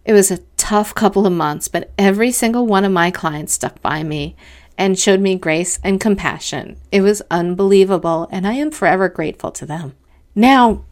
It 0.06 0.14
was 0.14 0.32
a 0.32 0.40
tough 0.58 0.96
couple 0.96 1.26
of 1.26 1.34
months, 1.34 1.68
but 1.68 1.92
every 1.98 2.32
single 2.32 2.66
one 2.66 2.86
of 2.86 2.92
my 2.92 3.12
clients 3.12 3.54
stuck 3.54 3.82
by 3.82 4.04
me 4.04 4.36
and 4.78 4.98
showed 4.98 5.20
me 5.20 5.36
grace 5.36 5.80
and 5.84 6.02
compassion. 6.02 6.78
It 6.92 7.02
was 7.02 7.22
unbelievable, 7.30 8.28
and 8.32 8.48
I 8.48 8.54
am 8.54 8.72
forever 8.72 9.10
grateful 9.10 9.52
to 9.52 9.66
them. 9.66 9.96
Now, 10.34 10.84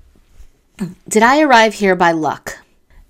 did 1.08 1.24
I 1.24 1.42
arrive 1.42 1.76
here 1.76 1.96
by 1.96 2.12
luck? 2.12 2.60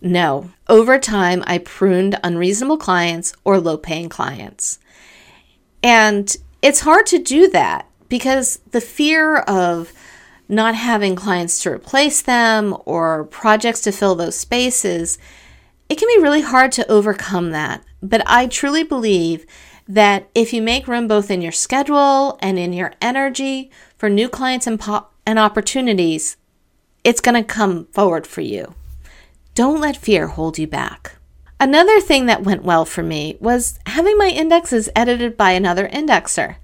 No. 0.02 0.52
Over 0.68 0.98
time, 0.98 1.44
I 1.46 1.58
pruned 1.58 2.20
unreasonable 2.24 2.78
clients 2.78 3.34
or 3.44 3.60
low 3.60 3.78
paying 3.78 4.10
clients. 4.10 4.80
And 5.84 6.36
it's 6.62 6.82
hard 6.82 7.06
to 7.08 7.20
do 7.20 7.50
that 7.50 7.86
because 8.08 8.60
the 8.72 8.82
fear 8.82 9.38
of 9.38 9.94
not 10.48 10.76
having 10.76 11.16
clients 11.16 11.62
to 11.64 11.72
replace 11.72 12.22
them 12.22 12.76
or 12.86 13.26
projects 13.26 13.82
to 13.82 13.92
fill 13.92 14.16
those 14.16 14.36
spaces, 14.36 15.18
it 15.90 15.98
can 15.98 16.08
be 16.08 16.22
really 16.22 16.42
hard 16.42 16.72
to 16.74 16.90
overcome 16.90 17.52
that. 17.52 17.84
But 18.02 18.22
I 18.26 18.48
truly 18.48 18.84
believe 18.84 19.46
that 19.88 20.30
if 20.36 20.54
you 20.54 20.62
make 20.62 20.88
room 20.88 21.08
both 21.08 21.32
in 21.32 21.42
your 21.42 21.52
schedule 21.52 22.38
and 22.42 22.60
in 22.60 22.74
your 22.74 22.94
energy 23.02 23.72
for 23.98 24.08
new 24.08 24.30
clients 24.30 24.68
and, 24.68 24.80
po- 24.80 25.08
and 25.26 25.40
opportunities, 25.40 26.38
it's 27.04 27.22
going 27.22 27.36
to 27.36 27.44
come 27.44 27.88
forward 27.88 28.28
for 28.28 28.42
you. 28.42 28.76
Don't 29.56 29.82
let 29.82 29.98
fear 29.98 30.28
hold 30.28 30.60
you 30.60 30.68
back. 30.68 31.16
Another 31.60 32.00
thing 32.00 32.28
that 32.28 32.44
went 32.44 32.64
well 32.64 32.86
for 32.86 33.04
me 33.04 33.36
was 33.42 33.80
having 33.88 34.18
my 34.18 34.28
indexes 34.30 34.90
edited 34.96 35.36
by 35.36 35.52
another 35.52 35.90
indexer. 35.90 36.56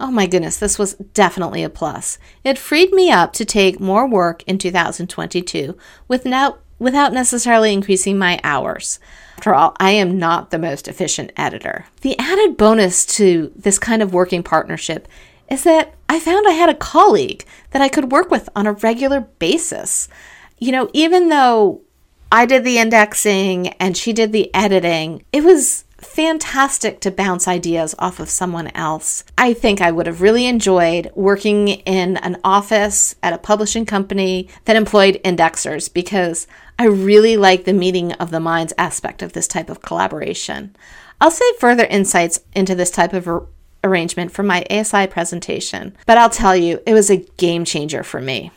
Oh 0.00 0.10
my 0.10 0.26
goodness, 0.26 0.56
this 0.56 0.78
was 0.78 0.94
definitely 0.94 1.62
a 1.62 1.70
plus. 1.70 2.18
It 2.42 2.58
freed 2.58 2.92
me 2.92 3.10
up 3.10 3.34
to 3.34 3.44
take 3.44 3.78
more 3.78 4.08
work 4.08 4.42
in 4.44 4.56
2022 4.56 5.76
without, 6.08 6.62
without 6.80 7.12
necessarily 7.12 7.72
increasing 7.72 8.18
my 8.18 8.40
hours. 8.42 8.98
After 9.38 9.54
all, 9.54 9.76
I 9.78 9.92
am 9.92 10.18
not 10.18 10.50
the 10.50 10.58
most 10.58 10.88
efficient 10.88 11.30
editor. 11.36 11.86
The 12.00 12.18
added 12.18 12.56
bonus 12.56 13.06
to 13.16 13.52
this 13.54 13.78
kind 13.78 14.02
of 14.02 14.12
working 14.12 14.42
partnership 14.42 15.06
is 15.48 15.62
that 15.64 15.94
I 16.08 16.18
found 16.18 16.48
I 16.48 16.52
had 16.52 16.68
a 16.68 16.74
colleague 16.74 17.44
that 17.70 17.80
I 17.80 17.88
could 17.88 18.10
work 18.10 18.30
with 18.30 18.48
on 18.56 18.66
a 18.66 18.72
regular 18.72 19.20
basis. 19.20 20.08
You 20.58 20.72
know, 20.72 20.90
even 20.92 21.28
though 21.28 21.82
I 22.32 22.46
did 22.46 22.64
the 22.64 22.78
indexing 22.78 23.68
and 23.74 23.96
she 23.96 24.12
did 24.12 24.32
the 24.32 24.54
editing, 24.54 25.24
it 25.32 25.42
was 25.42 25.84
fantastic 25.98 27.00
to 27.00 27.10
bounce 27.10 27.46
ideas 27.46 27.94
off 27.98 28.20
of 28.20 28.30
someone 28.30 28.68
else. 28.68 29.24
I 29.36 29.52
think 29.52 29.80
I 29.80 29.90
would 29.90 30.06
have 30.06 30.22
really 30.22 30.46
enjoyed 30.46 31.10
working 31.14 31.68
in 31.68 32.16
an 32.18 32.38
office 32.42 33.14
at 33.22 33.32
a 33.32 33.38
publishing 33.38 33.86
company 33.86 34.48
that 34.64 34.76
employed 34.76 35.20
indexers 35.24 35.92
because 35.92 36.46
I 36.80 36.84
really 36.84 37.36
like 37.36 37.64
the 37.64 37.74
meeting 37.74 38.14
of 38.14 38.30
the 38.30 38.40
minds 38.40 38.72
aspect 38.78 39.20
of 39.20 39.34
this 39.34 39.46
type 39.46 39.68
of 39.68 39.82
collaboration. 39.82 40.74
I'll 41.20 41.30
save 41.30 41.56
further 41.56 41.84
insights 41.84 42.40
into 42.54 42.74
this 42.74 42.90
type 42.90 43.12
of 43.12 43.28
ar- 43.28 43.44
arrangement 43.84 44.32
for 44.32 44.42
my 44.42 44.64
ASI 44.70 45.06
presentation, 45.08 45.94
but 46.06 46.16
I'll 46.16 46.30
tell 46.30 46.56
you, 46.56 46.80
it 46.86 46.94
was 46.94 47.10
a 47.10 47.26
game 47.36 47.66
changer 47.66 48.02
for 48.02 48.22
me. 48.22 48.50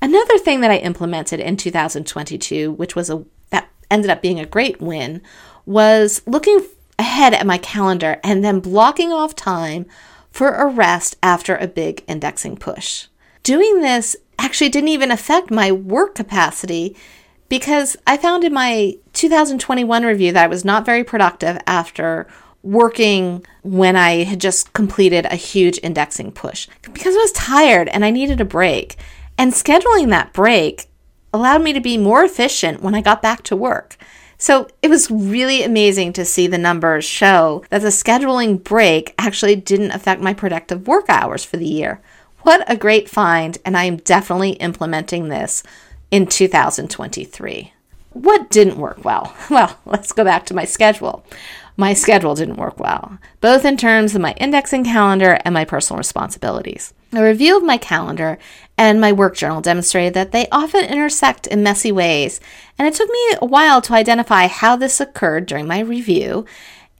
Another 0.00 0.38
thing 0.38 0.60
that 0.60 0.70
I 0.70 0.76
implemented 0.76 1.40
in 1.40 1.56
2022, 1.56 2.70
which 2.70 2.94
was 2.94 3.10
a 3.10 3.24
that 3.50 3.68
ended 3.90 4.12
up 4.12 4.22
being 4.22 4.38
a 4.38 4.46
great 4.46 4.80
win, 4.80 5.20
was 5.66 6.22
looking 6.28 6.64
ahead 6.96 7.34
at 7.34 7.44
my 7.44 7.58
calendar 7.58 8.20
and 8.22 8.44
then 8.44 8.60
blocking 8.60 9.12
off 9.12 9.34
time 9.34 9.86
for 10.30 10.54
a 10.54 10.66
rest 10.66 11.16
after 11.24 11.56
a 11.56 11.66
big 11.66 12.04
indexing 12.06 12.56
push. 12.56 13.08
Doing 13.42 13.80
this 13.80 14.14
actually 14.38 14.68
didn't 14.68 14.90
even 14.90 15.10
affect 15.10 15.50
my 15.50 15.72
work 15.72 16.14
capacity 16.14 16.96
because 17.52 17.98
I 18.06 18.16
found 18.16 18.44
in 18.44 18.54
my 18.54 18.96
2021 19.12 20.04
review 20.04 20.32
that 20.32 20.44
I 20.44 20.46
was 20.46 20.64
not 20.64 20.86
very 20.86 21.04
productive 21.04 21.58
after 21.66 22.26
working 22.62 23.44
when 23.60 23.94
I 23.94 24.24
had 24.24 24.40
just 24.40 24.72
completed 24.72 25.26
a 25.26 25.36
huge 25.36 25.78
indexing 25.82 26.32
push 26.32 26.66
because 26.94 27.14
I 27.14 27.18
was 27.18 27.32
tired 27.32 27.88
and 27.88 28.06
I 28.06 28.10
needed 28.10 28.40
a 28.40 28.46
break. 28.46 28.96
And 29.36 29.52
scheduling 29.52 30.08
that 30.08 30.32
break 30.32 30.86
allowed 31.34 31.60
me 31.60 31.74
to 31.74 31.80
be 31.82 31.98
more 31.98 32.24
efficient 32.24 32.82
when 32.82 32.94
I 32.94 33.02
got 33.02 33.20
back 33.20 33.42
to 33.42 33.54
work. 33.54 33.98
So 34.38 34.66
it 34.80 34.88
was 34.88 35.10
really 35.10 35.62
amazing 35.62 36.14
to 36.14 36.24
see 36.24 36.46
the 36.46 36.56
numbers 36.56 37.04
show 37.04 37.64
that 37.68 37.82
the 37.82 37.88
scheduling 37.88 38.64
break 38.64 39.14
actually 39.18 39.56
didn't 39.56 39.90
affect 39.90 40.22
my 40.22 40.32
productive 40.32 40.88
work 40.88 41.04
hours 41.10 41.44
for 41.44 41.58
the 41.58 41.68
year. 41.68 42.00
What 42.44 42.64
a 42.66 42.78
great 42.78 43.10
find, 43.10 43.58
and 43.62 43.76
I 43.76 43.84
am 43.84 43.98
definitely 43.98 44.52
implementing 44.52 45.28
this 45.28 45.62
in 46.12 46.26
2023. 46.26 47.72
What 48.10 48.50
didn't 48.50 48.76
work 48.76 49.04
well? 49.04 49.34
Well, 49.50 49.76
let's 49.84 50.12
go 50.12 50.22
back 50.22 50.46
to 50.46 50.54
my 50.54 50.64
schedule. 50.64 51.24
My 51.76 51.94
schedule 51.94 52.34
didn't 52.34 52.56
work 52.56 52.78
well, 52.78 53.18
both 53.40 53.64
in 53.64 53.78
terms 53.78 54.14
of 54.14 54.20
my 54.20 54.34
indexing 54.34 54.84
calendar 54.84 55.38
and 55.44 55.54
my 55.54 55.64
personal 55.64 55.98
responsibilities. 55.98 56.92
A 57.14 57.24
review 57.24 57.56
of 57.56 57.62
my 57.62 57.78
calendar 57.78 58.38
and 58.76 59.00
my 59.00 59.10
work 59.10 59.36
journal 59.36 59.62
demonstrated 59.62 60.12
that 60.14 60.32
they 60.32 60.48
often 60.52 60.84
intersect 60.84 61.46
in 61.46 61.62
messy 61.62 61.90
ways, 61.90 62.40
and 62.78 62.86
it 62.86 62.94
took 62.94 63.08
me 63.08 63.36
a 63.40 63.46
while 63.46 63.80
to 63.82 63.94
identify 63.94 64.48
how 64.48 64.76
this 64.76 65.00
occurred 65.00 65.46
during 65.46 65.66
my 65.66 65.80
review. 65.80 66.44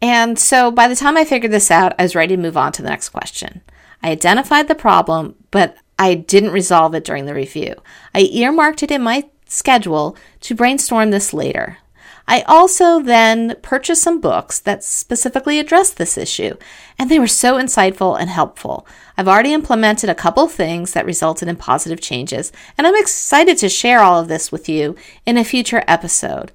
And 0.01 0.39
so 0.39 0.71
by 0.71 0.89
the 0.89 0.97
time 0.97 1.19
I 1.19 1.25
figured 1.25 1.53
this 1.53 1.71
out, 1.71 1.95
I 1.99 2.03
was 2.03 2.15
ready 2.15 2.35
to 2.35 2.43
move 2.43 2.57
on 2.57 2.73
to 2.73 2.83
the 2.83 2.89
next 2.89 3.11
question. 3.11 3.61
I 4.03 4.11
identified 4.11 4.69
the 4.69 4.75
problem, 4.75 5.35
but 5.51 5.77
I 6.03 6.15
didn't 6.15 6.51
resolve 6.51 6.97
it 6.97 7.05
during 7.05 7.27
the 7.27 7.35
review. 7.35 7.77
I 8.13 8.23
earmarked 8.23 8.83
it 8.83 8.91
in 8.91 9.03
my 9.03 9.29
schedule 9.47 10.17
to 10.41 10.53
brainstorm 10.57 11.13
this 11.13 11.33
later. 11.33 11.79
I 12.27 12.43
also 12.43 13.01
then 13.01 13.55
purchased 13.63 14.03
some 14.03 14.21
books 14.21 14.59
that 14.59 14.83
specifically 14.83 15.61
address 15.61 15.91
this 15.91 16.19
issue, 16.19 16.57
and 16.99 17.09
they 17.09 17.21
were 17.21 17.29
so 17.29 17.57
insightful 17.57 18.19
and 18.19 18.31
helpful. 18.31 18.85
I've 19.17 19.29
already 19.29 19.53
implemented 19.53 20.11
a 20.11 20.15
couple 20.17 20.49
things 20.49 20.93
that 20.93 21.07
resulted 21.07 21.47
in 21.47 21.55
positive 21.55 22.01
changes, 22.01 22.51
and 22.77 22.85
I'm 22.85 22.97
excited 22.97 23.57
to 23.59 23.69
share 23.69 24.01
all 24.01 24.19
of 24.19 24.27
this 24.27 24.51
with 24.51 24.69
you 24.69 24.97
in 25.25 25.39
a 25.39 25.45
future 25.45 25.85
episode. 25.87 26.51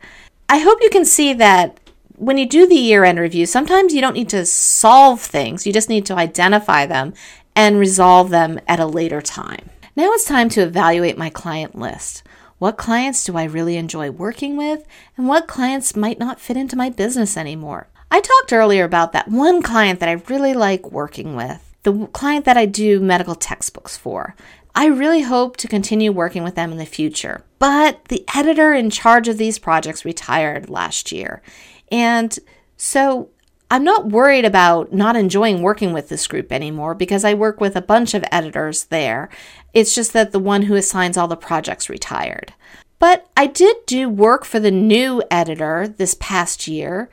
I 0.50 0.58
hope 0.58 0.80
you 0.82 0.90
can 0.90 1.06
see 1.06 1.32
that 1.36 1.80
when 2.18 2.38
you 2.38 2.46
do 2.46 2.68
the 2.68 2.76
year 2.76 3.06
end 3.06 3.20
review, 3.20 3.46
sometimes 3.46 3.94
you 3.94 4.02
don't 4.02 4.16
need 4.16 4.30
to 4.30 4.46
solve 4.46 5.22
things, 5.22 5.66
you 5.66 5.72
just 5.72 5.88
need 5.88 6.06
to 6.08 6.16
identify 6.16 6.86
them 6.86 7.14
and 7.58 7.80
resolve 7.80 8.30
them 8.30 8.60
at 8.68 8.80
a 8.80 8.86
later 8.86 9.20
time. 9.20 9.72
Now 9.96 10.12
it's 10.14 10.26
time 10.26 10.48
to 10.50 10.62
evaluate 10.62 11.18
my 11.18 11.32
client 11.32 11.76
list. 11.76 12.22
What 12.60 12.78
clients 12.78 13.24
do 13.24 13.36
I 13.36 13.46
really 13.46 13.78
enjoy 13.78 14.12
working 14.12 14.58
with, 14.58 14.86
and 15.18 15.28
what 15.28 15.48
clients 15.48 15.96
might 15.96 16.20
not 16.20 16.40
fit 16.40 16.56
into 16.56 16.76
my 16.76 16.92
business 16.92 17.36
anymore? 17.36 17.88
I 18.12 18.22
talked 18.22 18.54
earlier 18.54 18.84
about 18.84 19.12
that 19.14 19.28
one 19.28 19.64
client 19.64 20.00
that 20.00 20.08
I 20.08 20.24
really 20.30 20.54
like 20.54 20.92
working 20.92 21.36
with, 21.36 21.76
the 21.82 22.06
client 22.14 22.46
that 22.46 22.58
I 22.58 22.68
do 22.68 23.00
medical 23.00 23.36
textbooks 23.36 23.98
for. 23.98 24.36
I 24.76 24.86
really 24.86 25.22
hope 25.22 25.58
to 25.58 25.68
continue 25.68 26.12
working 26.12 26.44
with 26.44 26.54
them 26.54 26.72
in 26.72 26.78
the 26.78 26.86
future. 26.86 27.44
But 27.58 28.06
the 28.06 28.24
editor 28.36 28.72
in 28.72 28.92
charge 28.92 29.28
of 29.28 29.40
these 29.40 29.58
projects 29.58 30.06
retired 30.06 30.70
last 30.70 31.12
year. 31.12 31.42
And 31.92 32.38
so 32.78 33.30
I'm 33.70 33.84
not 33.84 34.08
worried 34.08 34.46
about 34.46 34.94
not 34.94 35.16
enjoying 35.16 35.62
working 35.62 35.92
with 35.92 36.08
this 36.10 36.28
group 36.28 36.52
anymore 36.52 36.96
because 36.96 37.26
I 37.26 37.34
work 37.34 37.60
with 37.60 37.76
a 37.76 37.82
bunch 37.82 38.14
of 38.14 38.24
editors 38.32 38.86
there. 38.86 39.30
It's 39.74 39.94
just 39.94 40.14
that 40.14 40.32
the 40.32 40.40
one 40.40 40.64
who 40.64 40.76
assigns 40.76 41.18
all 41.18 41.28
the 41.28 41.36
projects 41.36 41.90
retired. 41.90 42.54
But 43.00 43.30
I 43.36 43.46
did 43.48 43.76
do 43.86 44.10
work 44.10 44.46
for 44.46 44.60
the 44.60 44.72
new 44.72 45.22
editor 45.30 45.88
this 45.88 46.16
past 46.20 46.68
year 46.68 47.10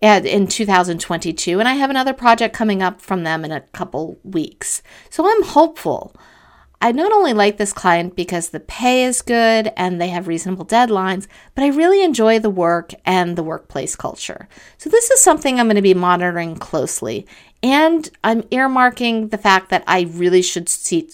in 0.00 0.46
2022, 0.46 1.58
and 1.58 1.68
I 1.68 1.74
have 1.74 1.90
another 1.90 2.14
project 2.14 2.54
coming 2.54 2.82
up 2.82 3.00
from 3.00 3.24
them 3.24 3.44
in 3.44 3.52
a 3.52 3.60
couple 3.60 4.18
weeks. 4.24 4.82
So 5.10 5.28
I'm 5.28 5.42
hopeful. 5.42 6.14
I 6.80 6.92
not 6.92 7.10
only 7.10 7.32
like 7.32 7.56
this 7.56 7.72
client 7.72 8.14
because 8.14 8.50
the 8.50 8.60
pay 8.60 9.04
is 9.04 9.20
good 9.20 9.72
and 9.76 10.00
they 10.00 10.08
have 10.10 10.28
reasonable 10.28 10.64
deadlines, 10.64 11.26
but 11.54 11.64
I 11.64 11.68
really 11.68 12.04
enjoy 12.04 12.38
the 12.38 12.50
work 12.50 12.92
and 13.04 13.36
the 13.36 13.42
workplace 13.42 13.96
culture. 13.96 14.48
So, 14.76 14.88
this 14.88 15.10
is 15.10 15.20
something 15.20 15.58
I'm 15.58 15.66
going 15.66 15.76
to 15.76 15.82
be 15.82 15.94
monitoring 15.94 16.56
closely. 16.56 17.26
And 17.62 18.08
I'm 18.22 18.42
earmarking 18.44 19.30
the 19.30 19.38
fact 19.38 19.70
that 19.70 19.82
I 19.88 20.02
really 20.02 20.42
should 20.42 20.68
see, 20.68 21.08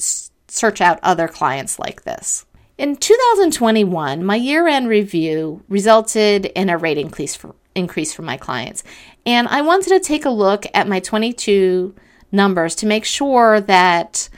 search 0.48 0.82
out 0.82 1.00
other 1.02 1.28
clients 1.28 1.78
like 1.78 2.02
this. 2.02 2.44
In 2.76 2.96
2021, 2.96 4.22
my 4.24 4.36
year 4.36 4.66
end 4.66 4.88
review 4.88 5.62
resulted 5.68 6.46
in 6.46 6.68
a 6.68 6.76
rate 6.76 6.98
increase 6.98 7.34
for, 7.34 7.54
increase 7.74 8.12
for 8.12 8.22
my 8.22 8.36
clients. 8.36 8.84
And 9.24 9.48
I 9.48 9.62
wanted 9.62 9.90
to 9.90 10.00
take 10.00 10.26
a 10.26 10.30
look 10.30 10.66
at 10.74 10.88
my 10.88 11.00
22 11.00 11.94
numbers 12.32 12.74
to 12.74 12.86
make 12.86 13.04
sure 13.06 13.60
that 13.62 14.28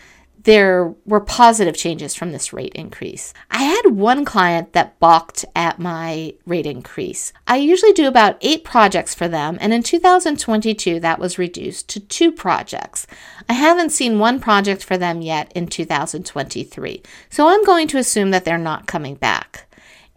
there 0.46 0.94
were 1.04 1.18
positive 1.18 1.76
changes 1.76 2.14
from 2.14 2.30
this 2.30 2.52
rate 2.52 2.72
increase. 2.76 3.34
I 3.50 3.64
had 3.64 3.86
one 3.86 4.24
client 4.24 4.74
that 4.74 4.96
balked 5.00 5.44
at 5.56 5.80
my 5.80 6.34
rate 6.46 6.66
increase. 6.66 7.32
I 7.48 7.56
usually 7.56 7.92
do 7.92 8.06
about 8.06 8.38
eight 8.42 8.62
projects 8.62 9.12
for 9.12 9.26
them, 9.26 9.58
and 9.60 9.74
in 9.74 9.82
2022, 9.82 11.00
that 11.00 11.18
was 11.18 11.36
reduced 11.36 11.88
to 11.88 12.00
two 12.00 12.30
projects. 12.30 13.08
I 13.48 13.54
haven't 13.54 13.90
seen 13.90 14.20
one 14.20 14.38
project 14.38 14.84
for 14.84 14.96
them 14.96 15.20
yet 15.20 15.50
in 15.56 15.66
2023, 15.66 17.02
so 17.28 17.48
I'm 17.48 17.64
going 17.64 17.88
to 17.88 17.98
assume 17.98 18.30
that 18.30 18.44
they're 18.44 18.56
not 18.56 18.86
coming 18.86 19.16
back. 19.16 19.66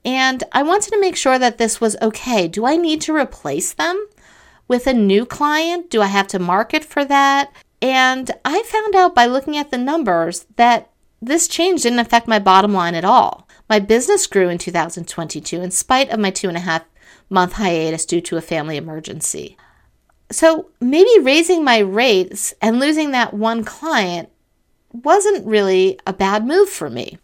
And 0.05 0.43
I 0.51 0.61
wanted 0.61 0.91
to 0.91 1.01
make 1.01 1.15
sure 1.15 1.39
that 1.39 1.57
this 1.57 1.81
was 1.81 1.97
okay. 2.03 2.47
Do 2.47 2.67
I 2.67 2.77
need 2.77 3.01
to 3.01 3.15
replace 3.15 3.73
them? 3.73 4.07
with 4.69 4.85
a 4.87 4.93
new 4.93 5.25
client? 5.25 5.89
Do 5.89 6.01
I 6.01 6.05
have 6.05 6.27
to 6.27 6.39
market 6.39 6.85
for 6.85 7.03
that? 7.03 7.51
And 7.81 8.31
I 8.43 8.63
found 8.63 8.95
out 8.95 9.15
by 9.15 9.25
looking 9.25 9.57
at 9.57 9.71
the 9.71 9.77
numbers 9.77 10.45
that 10.57 10.91
this 11.21 11.47
change 11.47 11.83
didn't 11.83 11.99
affect 11.99 12.27
my 12.27 12.39
bottom 12.39 12.73
line 12.73 12.95
at 12.95 13.05
all. 13.05 13.47
My 13.69 13.79
business 13.79 14.27
grew 14.27 14.49
in 14.49 14.57
2022 14.57 15.61
in 15.61 15.71
spite 15.71 16.09
of 16.09 16.19
my 16.19 16.31
two 16.31 16.47
and 16.47 16.57
a 16.57 16.61
half 16.61 16.83
month 17.29 17.53
hiatus 17.53 18.05
due 18.05 18.21
to 18.21 18.37
a 18.37 18.41
family 18.41 18.77
emergency. 18.77 19.57
So 20.31 20.69
maybe 20.79 21.09
raising 21.19 21.63
my 21.63 21.79
rates 21.79 22.53
and 22.61 22.79
losing 22.79 23.11
that 23.11 23.33
one 23.33 23.63
client 23.63 24.29
wasn't 24.91 25.45
really 25.45 25.99
a 26.05 26.13
bad 26.13 26.45
move 26.45 26.69
for 26.69 26.89
me. 26.89 27.19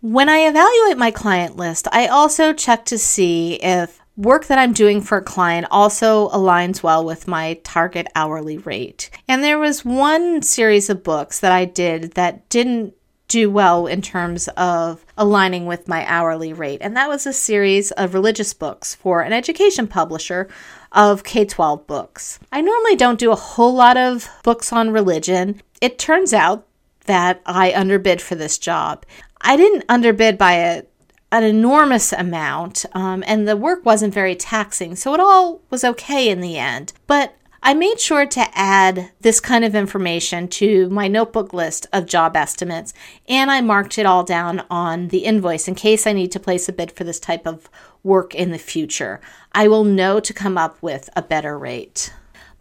When 0.00 0.28
I 0.28 0.48
evaluate 0.48 0.98
my 0.98 1.10
client 1.10 1.56
list, 1.56 1.86
I 1.92 2.06
also 2.06 2.52
check 2.52 2.84
to 2.86 2.98
see 2.98 3.54
if 3.62 4.01
work 4.16 4.46
that 4.46 4.58
I'm 4.58 4.72
doing 4.72 5.00
for 5.00 5.18
a 5.18 5.22
client 5.22 5.66
also 5.70 6.28
aligns 6.30 6.82
well 6.82 7.04
with 7.04 7.28
my 7.28 7.54
target 7.64 8.06
hourly 8.14 8.58
rate. 8.58 9.10
And 9.28 9.42
there 9.42 9.58
was 9.58 9.84
one 9.84 10.42
series 10.42 10.90
of 10.90 11.02
books 11.02 11.40
that 11.40 11.52
I 11.52 11.64
did 11.64 12.12
that 12.12 12.48
didn't 12.48 12.94
do 13.28 13.50
well 13.50 13.86
in 13.86 14.02
terms 14.02 14.46
of 14.58 15.06
aligning 15.16 15.64
with 15.64 15.88
my 15.88 16.04
hourly 16.06 16.52
rate. 16.52 16.78
And 16.82 16.94
that 16.96 17.08
was 17.08 17.26
a 17.26 17.32
series 17.32 17.90
of 17.92 18.12
religious 18.12 18.52
books 18.52 18.94
for 18.94 19.22
an 19.22 19.32
education 19.32 19.86
publisher 19.86 20.48
of 20.92 21.24
K 21.24 21.46
12 21.46 21.86
books. 21.86 22.38
I 22.52 22.60
normally 22.60 22.96
don't 22.96 23.18
do 23.18 23.32
a 23.32 23.36
whole 23.36 23.72
lot 23.72 23.96
of 23.96 24.28
books 24.42 24.70
on 24.70 24.90
religion. 24.90 25.62
It 25.80 25.98
turns 25.98 26.34
out 26.34 26.66
that 27.06 27.40
I 27.46 27.72
underbid 27.72 28.20
for 28.20 28.34
this 28.34 28.58
job. 28.58 29.06
I 29.40 29.56
didn't 29.56 29.84
underbid 29.88 30.36
by 30.36 30.52
a 30.52 30.82
an 31.32 31.42
enormous 31.42 32.12
amount, 32.12 32.84
um, 32.92 33.24
and 33.26 33.48
the 33.48 33.56
work 33.56 33.84
wasn't 33.84 34.12
very 34.12 34.36
taxing, 34.36 34.94
so 34.94 35.14
it 35.14 35.20
all 35.20 35.62
was 35.70 35.82
okay 35.82 36.28
in 36.28 36.40
the 36.40 36.58
end. 36.58 36.92
But 37.06 37.34
I 37.64 37.74
made 37.74 38.00
sure 38.00 38.26
to 38.26 38.50
add 38.54 39.12
this 39.20 39.40
kind 39.40 39.64
of 39.64 39.74
information 39.74 40.48
to 40.48 40.90
my 40.90 41.08
notebook 41.08 41.54
list 41.54 41.86
of 41.92 42.06
job 42.06 42.36
estimates, 42.36 42.92
and 43.28 43.50
I 43.50 43.62
marked 43.62 43.98
it 43.98 44.04
all 44.04 44.24
down 44.24 44.64
on 44.68 45.08
the 45.08 45.24
invoice 45.24 45.68
in 45.68 45.74
case 45.74 46.06
I 46.06 46.12
need 46.12 46.32
to 46.32 46.40
place 46.40 46.68
a 46.68 46.72
bid 46.72 46.92
for 46.92 47.04
this 47.04 47.20
type 47.20 47.46
of 47.46 47.70
work 48.02 48.34
in 48.34 48.50
the 48.50 48.58
future. 48.58 49.20
I 49.52 49.68
will 49.68 49.84
know 49.84 50.20
to 50.20 50.34
come 50.34 50.58
up 50.58 50.82
with 50.82 51.08
a 51.16 51.22
better 51.22 51.58
rate. 51.58 52.12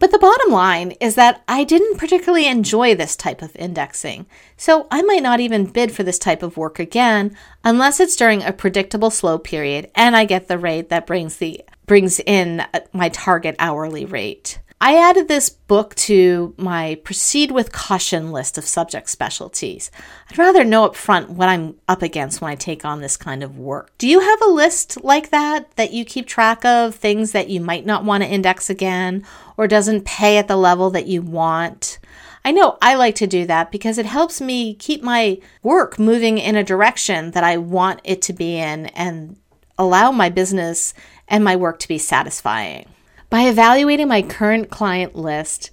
But 0.01 0.09
the 0.09 0.17
bottom 0.17 0.51
line 0.51 0.93
is 0.99 1.13
that 1.13 1.43
I 1.47 1.63
didn't 1.63 1.99
particularly 1.99 2.47
enjoy 2.47 2.95
this 2.95 3.15
type 3.15 3.43
of 3.43 3.55
indexing, 3.55 4.25
so 4.57 4.87
I 4.89 5.03
might 5.03 5.21
not 5.21 5.39
even 5.39 5.67
bid 5.67 5.91
for 5.91 6.01
this 6.01 6.17
type 6.17 6.41
of 6.41 6.57
work 6.57 6.79
again 6.79 7.37
unless 7.63 7.99
it's 7.99 8.15
during 8.15 8.41
a 8.41 8.51
predictable 8.51 9.11
slow 9.11 9.37
period 9.37 9.91
and 9.93 10.15
I 10.17 10.25
get 10.25 10.47
the 10.47 10.57
rate 10.57 10.89
that 10.89 11.05
brings 11.05 11.37
the 11.37 11.63
brings 11.85 12.19
in 12.19 12.65
my 12.91 13.09
target 13.09 13.55
hourly 13.59 14.05
rate. 14.05 14.57
I 14.83 14.97
added 14.97 15.27
this 15.27 15.51
book 15.51 15.93
to 16.07 16.55
my 16.57 16.95
proceed 17.03 17.51
with 17.51 17.71
caution 17.71 18.31
list 18.31 18.57
of 18.57 18.65
subject 18.65 19.11
specialties. 19.11 19.91
I'd 20.27 20.39
rather 20.39 20.63
know 20.63 20.85
up 20.85 20.95
front 20.95 21.29
what 21.29 21.49
I'm 21.49 21.75
up 21.87 22.01
against 22.01 22.41
when 22.41 22.49
I 22.49 22.55
take 22.55 22.83
on 22.83 22.99
this 22.99 23.15
kind 23.15 23.43
of 23.43 23.59
work. 23.59 23.95
Do 23.99 24.07
you 24.07 24.21
have 24.21 24.41
a 24.41 24.49
list 24.49 25.03
like 25.03 25.29
that 25.29 25.69
that 25.75 25.93
you 25.93 26.03
keep 26.03 26.25
track 26.25 26.65
of 26.65 26.95
things 26.95 27.31
that 27.31 27.47
you 27.47 27.61
might 27.61 27.85
not 27.85 28.03
want 28.03 28.23
to 28.23 28.29
index 28.29 28.71
again 28.71 29.23
or 29.55 29.67
doesn't 29.67 30.05
pay 30.05 30.39
at 30.39 30.47
the 30.47 30.57
level 30.57 30.89
that 30.89 31.05
you 31.05 31.21
want? 31.21 31.99
I 32.43 32.51
know 32.51 32.79
I 32.81 32.95
like 32.95 33.13
to 33.17 33.27
do 33.27 33.45
that 33.45 33.71
because 33.71 33.99
it 33.99 34.07
helps 34.07 34.41
me 34.41 34.73
keep 34.73 35.03
my 35.03 35.37
work 35.61 35.99
moving 35.99 36.39
in 36.39 36.55
a 36.55 36.63
direction 36.63 37.29
that 37.31 37.43
I 37.43 37.57
want 37.57 38.01
it 38.03 38.23
to 38.23 38.33
be 38.33 38.57
in 38.57 38.87
and 38.87 39.37
allow 39.77 40.11
my 40.11 40.29
business 40.29 40.95
and 41.27 41.43
my 41.43 41.55
work 41.55 41.77
to 41.79 41.87
be 41.87 41.99
satisfying. 41.99 42.90
By 43.31 43.43
evaluating 43.43 44.09
my 44.09 44.23
current 44.23 44.69
client 44.69 45.15
list, 45.15 45.71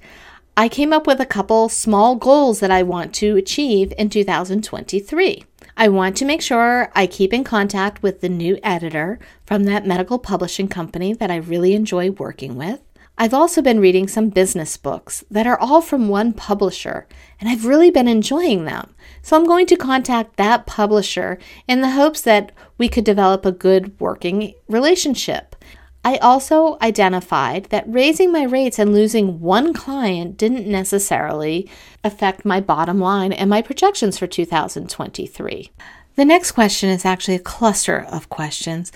I 0.57 0.69
came 0.69 0.93
up 0.93 1.09
with 1.09 1.21
a 1.21 1.27
couple 1.27 1.69
small 1.69 2.15
goals 2.15 2.61
that 2.61 2.71
I 2.71 2.85
want 2.85 3.13
to 3.17 3.37
achieve 3.37 3.93
in 3.99 4.11
2023. 4.11 5.45
I 5.77 5.89
want 5.89 6.17
to 6.19 6.25
make 6.25 6.41
sure 6.41 6.93
I 6.95 7.09
keep 7.09 7.35
in 7.35 7.43
contact 7.43 8.01
with 8.01 8.21
the 8.21 8.29
new 8.29 8.61
editor 8.63 9.19
from 9.45 9.65
that 9.65 9.85
medical 9.85 10.21
publishing 10.21 10.69
company 10.69 11.15
that 11.15 11.33
I 11.33 11.37
really 11.37 11.75
enjoy 11.75 12.13
working 12.13 12.55
with. 12.55 12.81
I've 13.21 13.35
also 13.35 13.61
been 13.61 13.81
reading 13.81 14.07
some 14.07 14.29
business 14.29 14.77
books 14.77 15.25
that 15.29 15.49
are 15.49 15.59
all 15.59 15.81
from 15.81 16.09
one 16.09 16.35
publisher, 16.35 17.09
and 17.41 17.49
I've 17.49 17.67
really 17.67 17.91
been 17.91 18.07
enjoying 18.07 18.67
them. 18.67 18.95
So 19.21 19.37
I'm 19.37 19.45
going 19.45 19.67
to 19.67 19.77
contact 19.77 20.37
that 20.37 20.67
publisher 20.67 21.41
in 21.67 21.81
the 21.81 21.91
hopes 21.91 22.21
that 22.21 22.53
we 22.79 22.89
could 22.89 23.03
develop 23.03 23.45
a 23.45 23.51
good 23.51 23.99
working 23.99 24.55
relationship. 24.69 25.57
I 26.05 26.17
also 26.19 26.79
identified 26.81 27.65
that 27.67 27.85
raising 27.87 28.33
my 28.33 28.45
rates 28.45 28.79
and 28.79 28.93
losing 28.93 29.41
one 29.41 29.75
client 29.75 30.37
didn't 30.37 30.67
necessarily 30.67 31.69
affect 32.05 32.45
my 32.45 32.61
bottom 32.61 33.01
line 33.01 33.33
and 33.33 33.51
my 33.51 33.63
projections 33.63 34.17
for 34.17 34.27
2023. 34.27 35.71
The 36.17 36.25
next 36.25 36.53
question 36.53 36.89
is 36.89 37.05
actually 37.05 37.35
a 37.35 37.41
cluster 37.41 38.07
of 38.11 38.29
questions 38.29 38.93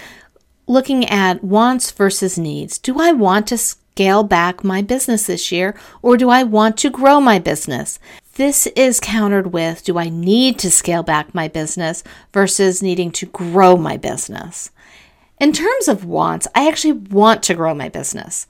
looking 0.66 1.04
at 1.08 1.44
wants 1.44 1.90
versus 1.90 2.38
needs. 2.38 2.78
Do 2.78 3.00
I 3.00 3.12
want 3.12 3.46
to 3.48 3.58
scale 3.58 4.22
back 4.22 4.64
my 4.64 4.80
business 4.80 5.26
this 5.26 5.52
year 5.52 5.78
or 6.00 6.16
do 6.16 6.30
I 6.30 6.44
want 6.44 6.78
to 6.78 6.90
grow 6.90 7.20
my 7.20 7.38
business? 7.38 7.98
This 8.34 8.66
is 8.68 9.00
countered 9.00 9.52
with 9.52 9.84
do 9.84 9.98
I 9.98 10.08
need 10.08 10.58
to 10.60 10.70
scale 10.70 11.02
back 11.02 11.34
my 11.34 11.48
business 11.48 12.02
versus 12.32 12.82
needing 12.82 13.10
to 13.12 13.26
grow 13.26 13.76
my 13.76 13.96
business? 13.96 14.70
In 15.42 15.52
terms 15.52 15.88
of 15.88 16.05
wants, 16.05 16.46
I 16.55 16.68
actually 16.68 16.92
want 16.92 17.42
to 17.42 17.55
grow 17.55 17.74
my 17.74 17.88
business. 17.88 18.46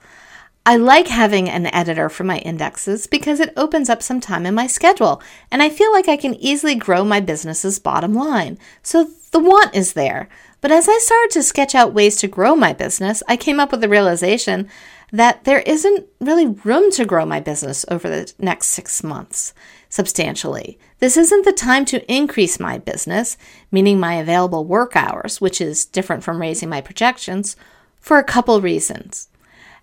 I 0.66 0.76
like 0.76 1.08
having 1.08 1.48
an 1.48 1.74
editor 1.74 2.10
for 2.10 2.22
my 2.22 2.36
indexes 2.40 3.06
because 3.06 3.40
it 3.40 3.54
opens 3.56 3.88
up 3.88 4.02
some 4.02 4.20
time 4.20 4.44
in 4.44 4.54
my 4.54 4.66
schedule, 4.66 5.22
and 5.50 5.62
I 5.62 5.70
feel 5.70 5.90
like 5.90 6.06
I 6.06 6.18
can 6.18 6.34
easily 6.34 6.74
grow 6.74 7.02
my 7.02 7.18
business's 7.18 7.78
bottom 7.78 8.12
line. 8.12 8.58
So 8.82 9.08
the 9.30 9.38
want 9.38 9.74
is 9.74 9.94
there. 9.94 10.28
But 10.60 10.70
as 10.70 10.86
I 10.86 10.98
started 10.98 11.30
to 11.30 11.42
sketch 11.42 11.74
out 11.74 11.94
ways 11.94 12.16
to 12.16 12.28
grow 12.28 12.54
my 12.54 12.74
business, 12.74 13.22
I 13.26 13.38
came 13.38 13.58
up 13.58 13.72
with 13.72 13.80
the 13.80 13.88
realization 13.88 14.68
that 15.12 15.44
there 15.44 15.60
isn't 15.60 16.06
really 16.20 16.48
room 16.48 16.90
to 16.92 17.06
grow 17.06 17.24
my 17.24 17.40
business 17.40 17.86
over 17.88 18.10
the 18.10 18.30
next 18.38 18.66
six 18.66 19.02
months 19.02 19.54
substantially. 19.92 20.78
This 21.00 21.18
isn't 21.18 21.44
the 21.44 21.52
time 21.52 21.84
to 21.84 22.10
increase 22.10 22.58
my 22.58 22.78
business, 22.78 23.36
meaning 23.70 24.00
my 24.00 24.14
available 24.14 24.64
work 24.64 24.96
hours, 24.96 25.38
which 25.38 25.60
is 25.60 25.84
different 25.84 26.24
from 26.24 26.40
raising 26.40 26.70
my 26.70 26.80
projections, 26.80 27.56
for 28.00 28.16
a 28.16 28.24
couple 28.24 28.58
reasons. 28.62 29.28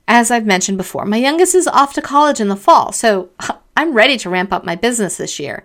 As 0.08 0.32
I've 0.32 0.48
mentioned 0.48 0.80
before, 0.80 1.06
my 1.06 1.18
youngest 1.18 1.54
is 1.54 1.68
off 1.68 1.94
to 1.94 2.02
college 2.02 2.40
in 2.40 2.48
the 2.48 2.56
fall, 2.56 2.92
so 2.92 3.30
I'm 3.78 3.94
ready 3.94 4.18
to 4.18 4.32
ramp 4.32 4.52
up 4.52 4.66
my 4.66 4.76
business 4.76 5.18
this 5.18 5.40
year. 5.40 5.64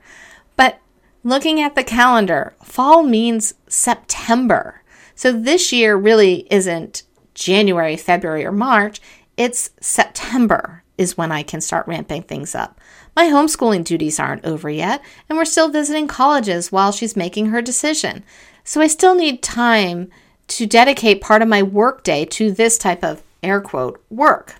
But 0.56 0.78
looking 1.22 1.62
at 1.62 1.74
the 1.74 1.82
calendar, 1.82 2.52
fall 2.62 3.02
means 3.02 3.54
September. 3.66 4.82
So 5.14 5.32
this 5.32 5.72
year 5.72 5.96
really 5.96 6.46
isn't 6.50 7.04
January, 7.32 7.96
February, 7.96 8.44
or 8.44 8.52
March. 8.52 9.00
It's 9.38 9.70
September 9.80 10.84
is 10.98 11.16
when 11.16 11.32
I 11.32 11.42
can 11.42 11.62
start 11.62 11.88
ramping 11.88 12.24
things 12.24 12.54
up. 12.54 12.78
My 13.16 13.26
homeschooling 13.26 13.84
duties 13.84 14.18
aren't 14.18 14.44
over 14.44 14.68
yet, 14.68 15.02
and 15.28 15.38
we're 15.38 15.44
still 15.44 15.68
visiting 15.68 16.08
colleges 16.08 16.72
while 16.72 16.92
she's 16.92 17.16
making 17.16 17.46
her 17.46 17.62
decision. 17.62 18.24
So 18.64 18.80
I 18.80 18.86
still 18.86 19.14
need 19.14 19.42
time 19.42 20.10
to 20.48 20.66
dedicate 20.66 21.20
part 21.20 21.42
of 21.42 21.48
my 21.48 21.62
workday 21.62 22.24
to 22.24 22.50
this 22.50 22.76
type 22.76 23.04
of 23.04 23.22
air 23.42 23.60
quote 23.60 24.02
work. 24.10 24.56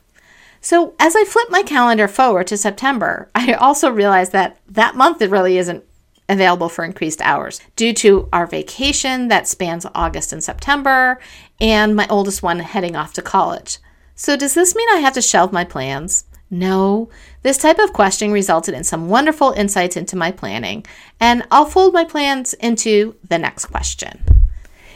So 0.60 0.94
as 0.98 1.14
I 1.16 1.24
flip 1.24 1.48
my 1.50 1.62
calendar 1.62 2.08
forward 2.08 2.46
to 2.48 2.56
September, 2.56 3.28
I 3.34 3.52
also 3.54 3.90
realize 3.90 4.30
that 4.30 4.58
that 4.68 4.94
month 4.94 5.20
it 5.20 5.30
really 5.30 5.58
isn't 5.58 5.84
available 6.28 6.68
for 6.68 6.84
increased 6.84 7.20
hours 7.20 7.60
due 7.76 7.92
to 7.92 8.28
our 8.32 8.46
vacation 8.46 9.28
that 9.28 9.46
spans 9.46 9.86
August 9.94 10.32
and 10.32 10.42
September, 10.42 11.20
and 11.60 11.94
my 11.94 12.06
oldest 12.08 12.42
one 12.42 12.60
heading 12.60 12.96
off 12.96 13.12
to 13.14 13.22
college. 13.22 13.78
So, 14.14 14.36
does 14.36 14.54
this 14.54 14.74
mean 14.74 14.88
I 14.92 15.00
have 15.00 15.12
to 15.14 15.22
shelve 15.22 15.52
my 15.52 15.64
plans? 15.64 16.24
No. 16.50 17.08
This 17.42 17.58
type 17.58 17.78
of 17.78 17.92
questioning 17.92 18.32
resulted 18.32 18.74
in 18.74 18.84
some 18.84 19.08
wonderful 19.08 19.52
insights 19.52 19.96
into 19.96 20.16
my 20.16 20.30
planning, 20.30 20.84
and 21.18 21.46
I'll 21.50 21.66
fold 21.66 21.92
my 21.94 22.04
plans 22.04 22.54
into 22.54 23.16
the 23.28 23.38
next 23.38 23.66
question. 23.66 24.22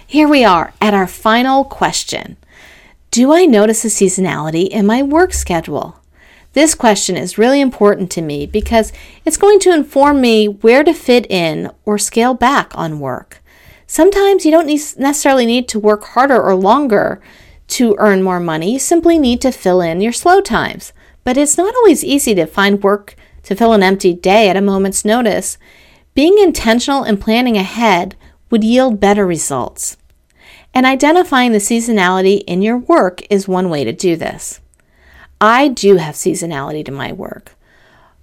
Here 0.07 0.29
we 0.29 0.45
are 0.45 0.73
at 0.81 0.95
our 0.95 1.07
final 1.07 1.65
question 1.65 2.37
Do 3.11 3.33
I 3.33 3.45
notice 3.45 3.85
a 3.85 3.89
seasonality 3.89 4.69
in 4.69 4.87
my 4.87 5.03
work 5.03 5.33
schedule? 5.33 6.01
This 6.55 6.75
question 6.75 7.17
is 7.17 7.39
really 7.39 7.61
important 7.61 8.11
to 8.13 8.23
me 8.23 8.47
because 8.47 8.93
it's 9.25 9.37
going 9.37 9.59
to 9.61 9.73
inform 9.73 10.21
me 10.21 10.49
where 10.49 10.83
to 10.83 10.95
fit 10.95 11.31
in 11.31 11.71
or 11.85 11.99
scale 11.99 12.35
back 12.35 12.73
on 12.75 13.01
work. 13.01 13.43
Sometimes 13.87 14.45
you 14.45 14.51
don't 14.51 14.67
necessarily 14.67 15.47
need 15.47 15.69
to 15.69 15.79
work 15.79 16.05
harder 16.05 16.41
or 16.41 16.55
longer 16.55 17.21
to 17.69 17.95
earn 17.99 18.23
more 18.23 18.41
money, 18.41 18.73
you 18.73 18.79
simply 18.79 19.19
need 19.19 19.41
to 19.43 19.53
fill 19.53 19.81
in 19.81 20.01
your 20.01 20.13
slow 20.13 20.41
times. 20.41 20.93
But 21.25 21.37
it's 21.37 21.57
not 21.57 21.75
always 21.75 22.05
easy 22.05 22.35
to 22.35 22.47
find 22.47 22.83
work 22.83 23.17
to 23.45 23.55
fill 23.55 23.73
an 23.73 23.83
empty 23.83 24.15
day 24.15 24.49
at 24.49 24.57
a 24.57 24.61
moment's 24.61 25.05
notice. 25.05 25.59
Being 26.15 26.39
intentional 26.39 27.03
and 27.03 27.21
planning 27.21 27.57
ahead 27.57 28.17
would 28.51 28.65
yield 28.65 29.01
better 29.01 29.27
results. 29.27 29.97
And 30.75 30.85
identifying 30.87 31.53
the 31.53 31.59
seasonality 31.59 32.43
in 32.47 32.63
your 32.63 32.79
work 32.79 33.23
is 33.31 33.49
one 33.49 33.71
way 33.71 33.85
to 33.85 33.93
do 33.93 34.17
this. 34.17 34.61
I 35.41 35.69
do 35.69 35.97
have 35.97 36.15
seasonality 36.15 36.85
to 36.85 36.93
my 36.93 37.13
work. 37.13 37.55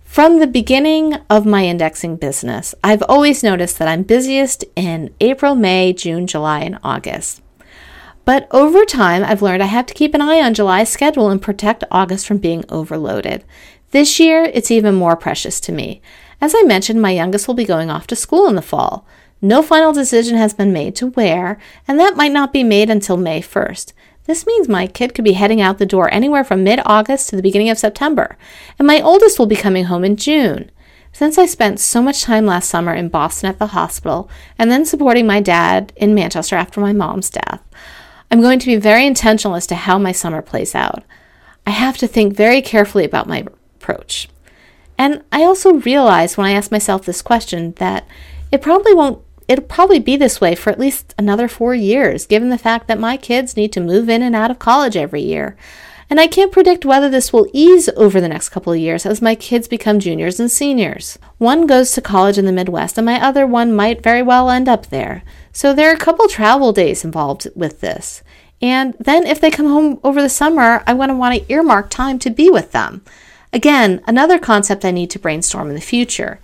From 0.04 0.40
the 0.40 0.48
beginning 0.48 1.16
of 1.30 1.46
my 1.46 1.66
indexing 1.66 2.18
business, 2.18 2.74
I've 2.84 3.04
always 3.04 3.44
noticed 3.44 3.80
that 3.80 3.88
I'm 3.88 4.04
busiest 4.04 4.64
in 4.76 5.14
April, 5.20 5.56
May, 5.56 5.92
June, 5.92 6.28
July, 6.28 6.60
and 6.62 6.80
August. 6.84 7.42
But 8.26 8.48
over 8.50 8.84
time, 8.86 9.24
I've 9.24 9.44
learned 9.44 9.62
I 9.62 9.68
have 9.68 9.86
to 9.86 9.94
keep 9.94 10.16
an 10.16 10.22
eye 10.22 10.42
on 10.42 10.56
July's 10.56 10.90
schedule 10.90 11.30
and 11.30 11.42
protect 11.42 11.84
August 11.92 12.28
from 12.28 12.40
being 12.40 12.66
overloaded. 12.70 13.46
This 13.92 14.20
year, 14.20 14.44
it's 14.54 14.72
even 14.72 14.96
more 14.96 15.16
precious 15.16 15.60
to 15.62 15.72
me. 15.72 16.02
As 16.42 16.54
I 16.56 16.64
mentioned, 16.64 17.02
my 17.02 17.12
youngest 17.12 17.48
will 17.48 17.56
be 17.56 17.66
going 17.66 17.90
off 17.90 18.08
to 18.08 18.16
school 18.16 18.48
in 18.48 18.56
the 18.56 18.62
fall. 18.62 19.06
No 19.42 19.62
final 19.62 19.94
decision 19.94 20.38
has 20.38 20.54
been 20.54 20.74
made 20.74 20.96
to 20.96 21.12
where, 21.12 21.60
and 21.88 22.00
that 22.00 22.18
might 22.18 22.32
not 22.32 22.52
be 22.52 22.64
made 22.64 22.90
until 22.90 23.16
May 23.16 23.42
1st. 23.42 23.94
This 24.26 24.48
means 24.48 24.68
my 24.68 24.88
kid 24.88 25.14
could 25.14 25.24
be 25.24 25.34
heading 25.34 25.62
out 25.62 25.78
the 25.78 25.86
door 25.86 26.12
anywhere 26.12 26.44
from 26.44 26.64
mid 26.64 26.80
August 26.84 27.30
to 27.30 27.36
the 27.36 27.44
beginning 27.44 27.70
of 27.70 27.78
September, 27.78 28.38
and 28.80 28.88
my 28.88 29.00
oldest 29.02 29.38
will 29.38 29.46
be 29.46 29.56
coming 29.56 29.86
home 29.86 30.04
in 30.04 30.18
June. 30.18 30.72
Since 31.14 31.38
I 31.38 31.46
spent 31.46 31.80
so 31.80 32.02
much 32.02 32.24
time 32.24 32.46
last 32.46 32.70
summer 32.70 32.94
in 32.94 33.08
Boston 33.08 33.50
at 33.50 33.60
the 33.60 33.68
hospital 33.68 34.30
and 34.60 34.70
then 34.70 34.84
supporting 34.84 35.26
my 35.26 35.40
dad 35.40 35.94
in 35.96 36.14
Manchester 36.14 36.58
after 36.58 36.82
my 36.82 36.92
mom's 36.92 37.30
death, 37.30 37.64
I'm 38.32 38.42
going 38.42 38.60
to 38.60 38.66
be 38.66 38.76
very 38.76 39.06
intentional 39.06 39.56
as 39.56 39.68
to 39.68 39.76
how 39.76 39.98
my 39.98 40.12
summer 40.12 40.42
plays 40.42 40.76
out. 40.76 41.04
I 41.66 41.72
have 41.72 41.98
to 41.98 42.08
think 42.08 42.36
very 42.36 42.62
carefully 42.62 43.06
about 43.06 43.28
my 43.28 43.46
approach. 43.76 44.30
And 44.98 45.24
I 45.32 45.44
also 45.44 45.74
realize 45.74 46.38
when 46.38 46.48
I 46.48 46.52
ask 46.52 46.72
myself 46.72 47.06
this 47.06 47.22
question 47.22 47.74
that 47.78 48.08
it 48.52 48.62
probably 48.62 48.94
won't 48.94 49.22
it'll 49.48 49.66
probably 49.66 50.00
be 50.00 50.16
this 50.16 50.42
way 50.42 50.56
for 50.56 50.72
at 50.72 50.80
least 50.80 51.14
another 51.20 51.48
four 51.48 51.76
years, 51.76 52.26
given 52.26 52.50
the 52.50 52.58
fact 52.58 52.88
that 52.88 53.00
my 53.00 53.16
kids 53.16 53.56
need 53.56 53.72
to 53.74 53.80
move 53.80 54.10
in 54.10 54.24
and 54.24 54.36
out 54.36 54.50
of 54.50 54.60
college 54.60 54.98
every 54.98 55.22
year. 55.22 55.56
And 56.10 56.20
I 56.20 56.28
can't 56.28 56.52
predict 56.52 56.86
whether 56.86 57.10
this 57.10 57.34
will 57.34 57.48
ease 57.52 57.90
over 57.98 58.22
the 58.22 58.28
next 58.30 58.50
couple 58.50 58.72
of 58.72 58.80
years 58.80 59.06
as 59.06 59.22
my 59.22 59.34
kids 59.34 59.68
become 59.68 60.00
juniors 60.00 60.40
and 60.40 60.52
seniors. 60.52 61.18
One 61.40 61.66
goes 61.66 61.92
to 61.94 62.02
college 62.02 62.38
in 62.38 62.46
the 62.46 62.52
Midwest, 62.52 62.98
and 62.98 63.06
my 63.06 63.20
other 63.20 63.48
one 63.48 63.74
might 63.74 64.04
very 64.04 64.22
well 64.22 64.50
end 64.50 64.70
up 64.70 64.88
there. 64.88 65.24
So 65.52 65.74
there 65.74 65.90
are 65.90 65.96
a 65.96 66.00
couple 66.00 66.28
travel 66.28 66.74
days 66.74 67.04
involved 67.04 67.48
with 67.56 67.82
this. 67.82 68.22
And 68.62 68.94
then 69.00 69.26
if 69.26 69.42
they 69.42 69.52
come 69.52 69.68
home 69.68 70.00
over 70.04 70.22
the 70.22 70.30
summer, 70.30 70.84
I 70.86 70.94
want 70.94 71.10
to 71.10 71.16
want 71.16 71.36
to 71.36 71.52
earmark 71.52 71.90
time 71.90 72.20
to 72.20 72.30
be 72.30 72.50
with 72.50 72.72
them. 72.72 73.04
Again, 73.52 74.02
another 74.06 74.38
concept 74.38 74.86
I 74.86 74.92
need 74.92 75.10
to 75.12 75.20
brainstorm 75.20 75.70
in 75.70 75.76
the 75.76 75.82
future. 75.82 76.40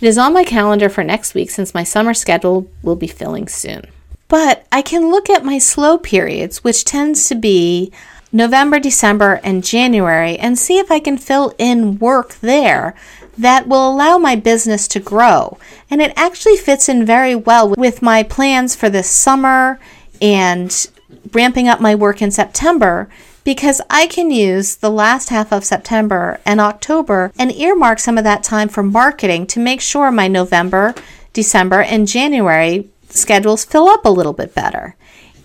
It 0.00 0.06
is 0.06 0.18
on 0.18 0.34
my 0.34 0.44
calendar 0.44 0.88
for 0.88 1.02
next 1.02 1.34
week 1.34 1.50
since 1.50 1.74
my 1.74 1.84
summer 1.84 2.12
schedule 2.12 2.70
will 2.82 2.96
be 2.96 3.06
filling 3.06 3.48
soon. 3.48 3.86
But 4.28 4.66
I 4.70 4.82
can 4.82 5.10
look 5.10 5.30
at 5.30 5.44
my 5.44 5.58
slow 5.58 5.96
periods, 5.96 6.64
which 6.64 6.84
tends 6.84 7.28
to 7.28 7.34
be 7.34 7.92
November, 8.36 8.78
December, 8.78 9.40
and 9.42 9.64
January, 9.64 10.36
and 10.36 10.58
see 10.58 10.78
if 10.78 10.90
I 10.90 11.00
can 11.00 11.16
fill 11.16 11.54
in 11.56 11.98
work 11.98 12.34
there 12.34 12.94
that 13.38 13.66
will 13.66 13.88
allow 13.88 14.18
my 14.18 14.36
business 14.36 14.86
to 14.88 15.00
grow. 15.00 15.56
And 15.90 16.02
it 16.02 16.12
actually 16.16 16.56
fits 16.56 16.86
in 16.88 17.06
very 17.06 17.34
well 17.34 17.70
with 17.70 18.02
my 18.02 18.22
plans 18.22 18.76
for 18.76 18.90
this 18.90 19.08
summer 19.08 19.80
and 20.20 20.86
ramping 21.32 21.66
up 21.66 21.80
my 21.80 21.94
work 21.94 22.20
in 22.20 22.30
September 22.30 23.08
because 23.42 23.80
I 23.88 24.06
can 24.06 24.30
use 24.30 24.76
the 24.76 24.90
last 24.90 25.30
half 25.30 25.50
of 25.50 25.64
September 25.64 26.38
and 26.44 26.60
October 26.60 27.32
and 27.38 27.52
earmark 27.52 28.00
some 28.00 28.18
of 28.18 28.24
that 28.24 28.42
time 28.42 28.68
for 28.68 28.82
marketing 28.82 29.46
to 29.48 29.60
make 29.60 29.80
sure 29.80 30.10
my 30.10 30.28
November, 30.28 30.94
December, 31.32 31.80
and 31.80 32.06
January 32.06 32.90
schedules 33.08 33.64
fill 33.64 33.88
up 33.88 34.04
a 34.04 34.10
little 34.10 34.34
bit 34.34 34.54
better. 34.54 34.94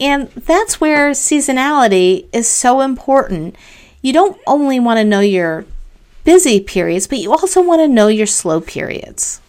And 0.01 0.29
that's 0.29 0.81
where 0.81 1.11
seasonality 1.11 2.27
is 2.33 2.49
so 2.49 2.81
important. 2.81 3.55
You 4.01 4.13
don't 4.13 4.41
only 4.47 4.79
want 4.79 4.97
to 4.97 5.05
know 5.05 5.19
your 5.19 5.65
busy 6.23 6.59
periods, 6.59 7.05
but 7.05 7.19
you 7.19 7.31
also 7.31 7.61
want 7.61 7.81
to 7.81 7.87
know 7.87 8.07
your 8.07 8.25
slow 8.25 8.59
periods. 8.61 9.41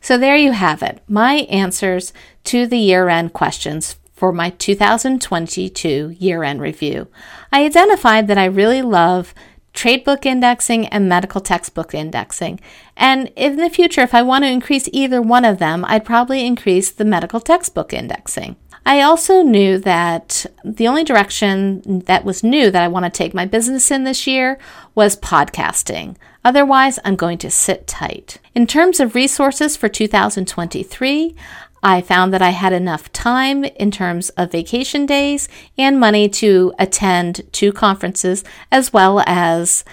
So 0.00 0.16
there 0.16 0.34
you 0.34 0.52
have 0.52 0.82
it, 0.82 1.02
my 1.06 1.46
answers 1.50 2.14
to 2.44 2.66
the 2.66 2.78
year 2.78 3.08
end 3.10 3.34
questions 3.34 3.96
for 4.14 4.32
my 4.32 4.50
2022 4.50 6.16
year 6.18 6.42
end 6.42 6.62
review. 6.62 7.08
I 7.52 7.64
identified 7.64 8.28
that 8.28 8.38
I 8.38 8.46
really 8.46 8.80
love 8.80 9.34
trade 9.74 10.04
book 10.04 10.24
indexing 10.24 10.86
and 10.86 11.08
medical 11.08 11.40
textbook 11.40 11.94
indexing. 11.94 12.60
And 12.96 13.30
in 13.36 13.56
the 13.56 13.70
future, 13.70 14.00
if 14.00 14.14
I 14.14 14.22
want 14.22 14.44
to 14.44 14.50
increase 14.50 14.88
either 14.92 15.20
one 15.20 15.44
of 15.44 15.58
them, 15.58 15.84
I'd 15.86 16.04
probably 16.04 16.46
increase 16.46 16.90
the 16.90 17.04
medical 17.04 17.40
textbook 17.40 17.92
indexing. 17.92 18.56
I 18.84 19.00
also 19.00 19.42
knew 19.42 19.78
that 19.78 20.44
the 20.64 20.88
only 20.88 21.04
direction 21.04 22.00
that 22.06 22.24
was 22.24 22.42
new 22.42 22.70
that 22.70 22.82
I 22.82 22.88
want 22.88 23.04
to 23.04 23.10
take 23.10 23.32
my 23.32 23.46
business 23.46 23.90
in 23.90 24.04
this 24.04 24.26
year 24.26 24.58
was 24.94 25.16
podcasting. 25.16 26.16
Otherwise, 26.44 26.98
I'm 27.04 27.14
going 27.14 27.38
to 27.38 27.50
sit 27.50 27.86
tight. 27.86 28.38
In 28.54 28.66
terms 28.66 28.98
of 28.98 29.14
resources 29.14 29.76
for 29.76 29.88
2023, 29.88 31.36
I 31.84 32.00
found 32.00 32.32
that 32.32 32.42
I 32.42 32.50
had 32.50 32.72
enough 32.72 33.12
time 33.12 33.64
in 33.64 33.90
terms 33.90 34.30
of 34.30 34.52
vacation 34.52 35.06
days 35.06 35.48
and 35.78 35.98
money 35.98 36.28
to 36.30 36.72
attend 36.78 37.42
two 37.52 37.72
conferences 37.72 38.44
as 38.70 38.92
well 38.92 39.22
as 39.26 39.84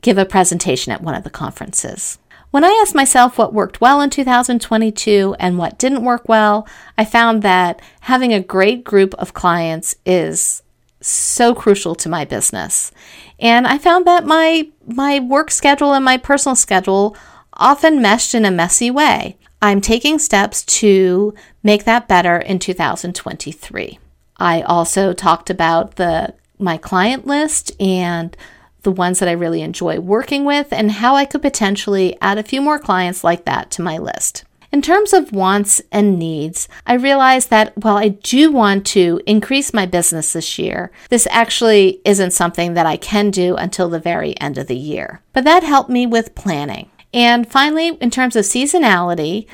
give 0.00 0.18
a 0.18 0.26
presentation 0.26 0.92
at 0.92 1.02
one 1.02 1.14
of 1.14 1.24
the 1.24 1.30
conferences. 1.30 2.18
When 2.54 2.62
I 2.62 2.78
asked 2.80 2.94
myself 2.94 3.36
what 3.36 3.52
worked 3.52 3.80
well 3.80 4.00
in 4.00 4.10
2022 4.10 5.34
and 5.40 5.58
what 5.58 5.76
didn't 5.76 6.04
work 6.04 6.28
well, 6.28 6.68
I 6.96 7.04
found 7.04 7.42
that 7.42 7.82
having 8.02 8.32
a 8.32 8.38
great 8.38 8.84
group 8.84 9.12
of 9.14 9.34
clients 9.34 9.96
is 10.06 10.62
so 11.00 11.52
crucial 11.52 11.96
to 11.96 12.08
my 12.08 12.24
business. 12.24 12.92
And 13.40 13.66
I 13.66 13.78
found 13.78 14.06
that 14.06 14.24
my 14.24 14.68
my 14.86 15.18
work 15.18 15.50
schedule 15.50 15.94
and 15.94 16.04
my 16.04 16.16
personal 16.16 16.54
schedule 16.54 17.16
often 17.54 18.00
meshed 18.00 18.36
in 18.36 18.44
a 18.44 18.52
messy 18.52 18.88
way. 18.88 19.36
I'm 19.60 19.80
taking 19.80 20.20
steps 20.20 20.62
to 20.78 21.34
make 21.64 21.82
that 21.86 22.06
better 22.06 22.36
in 22.36 22.60
2023. 22.60 23.98
I 24.36 24.62
also 24.62 25.12
talked 25.12 25.50
about 25.50 25.96
the 25.96 26.34
my 26.60 26.76
client 26.76 27.26
list 27.26 27.72
and 27.80 28.36
the 28.84 28.92
ones 28.92 29.18
that 29.18 29.28
I 29.28 29.32
really 29.32 29.62
enjoy 29.62 29.98
working 29.98 30.44
with 30.44 30.72
and 30.72 30.92
how 30.92 31.16
I 31.16 31.24
could 31.24 31.42
potentially 31.42 32.16
add 32.20 32.38
a 32.38 32.42
few 32.42 32.60
more 32.60 32.78
clients 32.78 33.24
like 33.24 33.44
that 33.44 33.70
to 33.72 33.82
my 33.82 33.98
list. 33.98 34.44
In 34.74 34.82
terms 34.82 35.12
of 35.12 35.30
wants 35.30 35.80
and 35.92 36.18
needs, 36.18 36.68
I 36.84 36.94
realized 36.94 37.48
that 37.50 37.76
while 37.78 37.96
I 37.96 38.08
do 38.08 38.50
want 38.50 38.84
to 38.86 39.20
increase 39.24 39.72
my 39.72 39.86
business 39.86 40.32
this 40.32 40.58
year, 40.58 40.90
this 41.10 41.28
actually 41.30 42.00
isn't 42.04 42.32
something 42.32 42.74
that 42.74 42.84
I 42.84 42.96
can 42.96 43.30
do 43.30 43.54
until 43.54 43.88
the 43.88 44.00
very 44.00 44.38
end 44.40 44.58
of 44.58 44.66
the 44.66 44.76
year. 44.76 45.22
But 45.32 45.44
that 45.44 45.62
helped 45.62 45.90
me 45.90 46.06
with 46.06 46.34
planning. 46.34 46.90
And 47.12 47.48
finally, 47.48 47.96
in 48.00 48.10
terms 48.10 48.34
of 48.34 48.44
seasonality, 48.44 49.46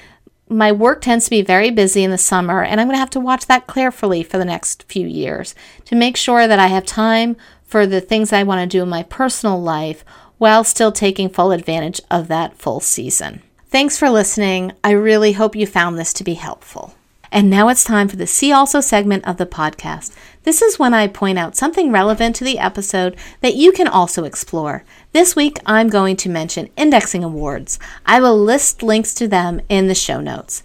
my 0.49 0.73
work 0.73 1.03
tends 1.03 1.27
to 1.27 1.31
be 1.31 1.43
very 1.43 1.71
busy 1.71 2.03
in 2.03 2.11
the 2.11 2.19
summer, 2.19 2.63
and 2.63 2.81
I'm 2.81 2.87
going 2.87 2.97
to 2.97 3.01
have 3.01 3.11
to 3.11 3.21
watch 3.21 3.47
that 3.47 3.67
carefully 3.67 4.23
for 4.23 4.39
the 4.39 4.45
next 4.45 4.85
few 4.85 5.07
years 5.07 5.55
to 5.85 5.95
make 5.95 6.17
sure 6.17 6.49
that 6.49 6.59
I 6.59 6.67
have 6.69 6.87
time 6.87 7.37
for 7.71 7.87
the 7.87 8.01
things 8.01 8.33
I 8.33 8.43
want 8.43 8.61
to 8.61 8.67
do 8.67 8.83
in 8.83 8.89
my 8.89 9.05
personal 9.05 9.63
life 9.63 10.05
while 10.39 10.65
still 10.65 10.91
taking 10.91 11.29
full 11.29 11.53
advantage 11.53 12.01
of 12.11 12.27
that 12.27 12.57
full 12.57 12.81
season. 12.81 13.43
Thanks 13.69 13.97
for 13.97 14.11
listening. 14.11 14.73
I 14.83 14.91
really 14.91 15.33
hope 15.33 15.55
you 15.55 15.67
found 15.67 15.97
this 15.97 16.13
to 16.15 16.25
be 16.25 16.35
helpful. 16.35 16.95
And 17.31 17.49
now 17.49 17.69
it's 17.69 17.85
time 17.85 18.09
for 18.09 18.17
the 18.17 18.27
See 18.27 18.51
Also 18.51 18.81
segment 18.81 19.25
of 19.25 19.37
the 19.37 19.47
podcast. 19.47 20.17
This 20.43 20.61
is 20.63 20.81
when 20.81 20.93
I 20.93 21.07
point 21.07 21.39
out 21.39 21.55
something 21.55 21.93
relevant 21.93 22.35
to 22.37 22.45
the 22.45 22.59
episode 22.59 23.17
that 23.41 23.55
you 23.55 23.71
can 23.71 23.87
also 23.87 24.25
explore. 24.25 24.83
This 25.13 25.37
week, 25.37 25.59
I'm 25.65 25.89
going 25.89 26.17
to 26.17 26.29
mention 26.29 26.71
indexing 26.77 27.23
awards. 27.23 27.79
I 28.05 28.19
will 28.19 28.37
list 28.37 28.83
links 28.83 29.15
to 29.15 29.29
them 29.29 29.61
in 29.69 29.87
the 29.87 29.95
show 29.95 30.21
notes. 30.21 30.65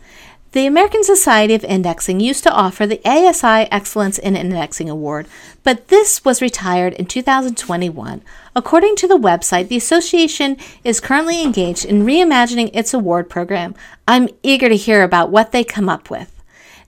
The 0.56 0.68
American 0.68 1.04
Society 1.04 1.54
of 1.54 1.66
Indexing 1.66 2.22
used 2.22 2.44
to 2.44 2.50
offer 2.50 2.88
the 2.88 3.02
ASI 3.04 3.68
Excellence 3.70 4.18
in 4.18 4.38
Indexing 4.38 4.90
Award, 4.90 5.28
but 5.66 5.90
this 5.90 6.24
was 6.24 6.42
retired 6.42 6.94
in 6.94 7.08
2021. 7.08 8.22
According 8.56 8.96
to 8.96 9.08
the 9.10 9.18
website, 9.18 9.68
the 9.68 9.76
association 9.76 10.56
is 10.82 11.02
currently 11.02 11.44
engaged 11.44 11.84
in 11.84 12.06
reimagining 12.06 12.70
its 12.74 12.94
award 12.94 13.30
program. 13.30 13.76
I'm 14.08 14.30
eager 14.44 14.70
to 14.70 14.78
hear 14.78 15.04
about 15.04 15.30
what 15.30 15.52
they 15.52 15.66
come 15.66 15.90
up 15.90 16.10
with. 16.10 16.32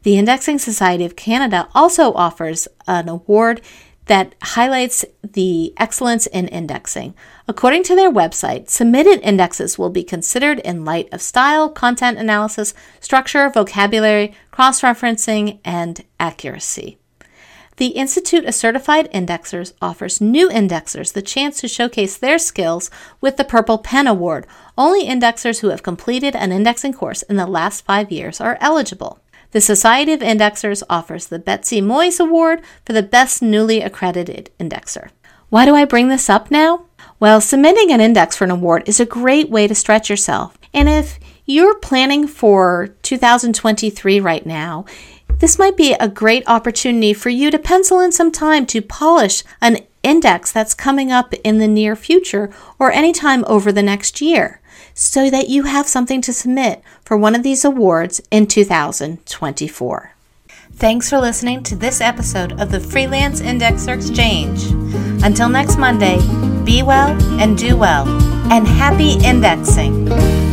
The 0.04 0.18
Indexing 0.18 0.60
Society 0.60 1.04
of 1.04 1.18
Canada 1.18 1.68
also 1.76 2.14
offers 2.14 2.70
an 2.88 3.10
award 3.10 3.60
that 4.08 4.36
highlights 4.42 5.06
the 5.24 5.74
excellence 5.78 6.26
in 6.28 6.48
indexing. 6.48 7.14
According 7.48 7.84
to 7.84 7.96
their 7.96 8.12
website, 8.12 8.70
submitted 8.70 9.22
indexes 9.22 9.78
will 9.78 9.90
be 9.90 10.04
considered 10.04 10.60
in 10.60 10.86
light 10.86 11.08
of 11.14 11.22
style, 11.22 11.70
content 11.70 12.18
analysis, 12.18 12.74
structure, 13.00 13.50
vocabulary, 13.50 14.34
cross 14.52 14.82
referencing, 14.82 15.60
and 15.64 16.04
accuracy. 16.20 16.98
The 17.78 17.90
Institute 17.90 18.46
of 18.46 18.56
Certified 18.56 19.08
Indexers 19.14 19.74
offers 19.84 20.20
new 20.20 20.50
indexers 20.50 21.14
the 21.14 21.22
chance 21.22 21.62
to 21.62 21.68
showcase 21.68 22.18
their 22.18 22.40
skills 22.40 22.90
with 23.22 23.38
the 23.38 23.44
Purple 23.44 23.78
Pen 23.78 24.08
Award. 24.08 24.48
Only 24.76 25.06
indexers 25.06 25.60
who 25.60 25.70
have 25.70 25.84
completed 25.84 26.36
an 26.36 26.52
indexing 26.52 26.94
course 26.94 27.22
in 27.22 27.36
the 27.36 27.46
last 27.46 27.86
five 27.86 28.12
years 28.12 28.42
are 28.42 28.58
eligible. 28.62 29.20
The 29.52 29.62
Society 29.62 30.12
of 30.12 30.20
Indexers 30.20 30.84
offers 30.90 31.28
the 31.28 31.40
Betsy 31.40 31.80
Moys 31.80 32.20
Award 32.20 32.62
for 32.86 32.92
the 32.92 33.02
best 33.02 33.42
newly 33.42 33.82
accredited 33.82 34.50
indexer. 34.60 35.10
Why 35.50 35.64
do 35.64 35.74
I 35.74 35.86
bring 35.86 36.10
this 36.10 36.30
up 36.30 36.52
now? 36.52 36.86
Well, 37.20 37.40
submitting 37.40 37.92
an 37.92 38.02
index 38.02 38.36
for 38.36 38.44
an 38.44 38.52
award 38.52 38.84
is 38.90 39.00
a 39.00 39.06
great 39.06 39.50
way 39.50 39.66
to 39.68 39.74
stretch 39.74 40.10
yourself. 40.10 40.58
And 40.74 40.90
if 40.90 41.18
you're 41.46 41.80
planning 41.80 42.28
for 42.28 42.90
2023 43.04 44.20
right 44.20 44.46
now, 44.46 44.84
this 45.40 45.58
might 45.58 45.78
be 45.78 45.94
a 45.94 46.10
great 46.10 46.44
opportunity 46.46 47.14
for 47.14 47.30
you 47.30 47.50
to 47.50 47.58
pencil 47.58 48.02
in 48.02 48.12
some 48.12 48.34
time 48.34 48.66
to 48.66 48.82
polish 48.82 49.44
an 49.62 49.78
index 50.04 50.52
that's 50.52 50.74
coming 50.74 51.10
up 51.10 51.34
in 51.44 51.60
the 51.60 51.68
near 51.70 51.96
future 51.96 52.50
or 52.80 52.92
anytime 52.92 53.46
over 53.48 53.72
the 53.72 53.84
next 53.84 54.20
year 54.20 54.62
so 54.98 55.30
that 55.30 55.48
you 55.48 55.64
have 55.64 55.88
something 55.88 56.22
to 56.22 56.34
submit 56.34 56.82
for 57.06 57.16
one 57.16 57.36
of 57.36 57.44
these 57.44 57.64
awards 57.64 58.20
in 58.32 58.48
2024. 58.48 60.12
Thanks 60.74 61.10
for 61.10 61.20
listening 61.20 61.62
to 61.64 61.76
this 61.76 62.02
episode 62.02 62.60
of 62.60 62.72
the 62.72 62.80
Freelance 62.80 63.40
Indexer 63.40 63.96
Exchange. 63.96 64.66
Until 65.24 65.50
next 65.50 65.78
Monday, 65.78 66.18
be 66.66 66.82
well 66.82 67.16
and 67.40 67.56
do 67.56 67.78
well, 67.78 68.08
and 68.52 68.68
happy 68.68 69.14
indexing. 69.24 70.47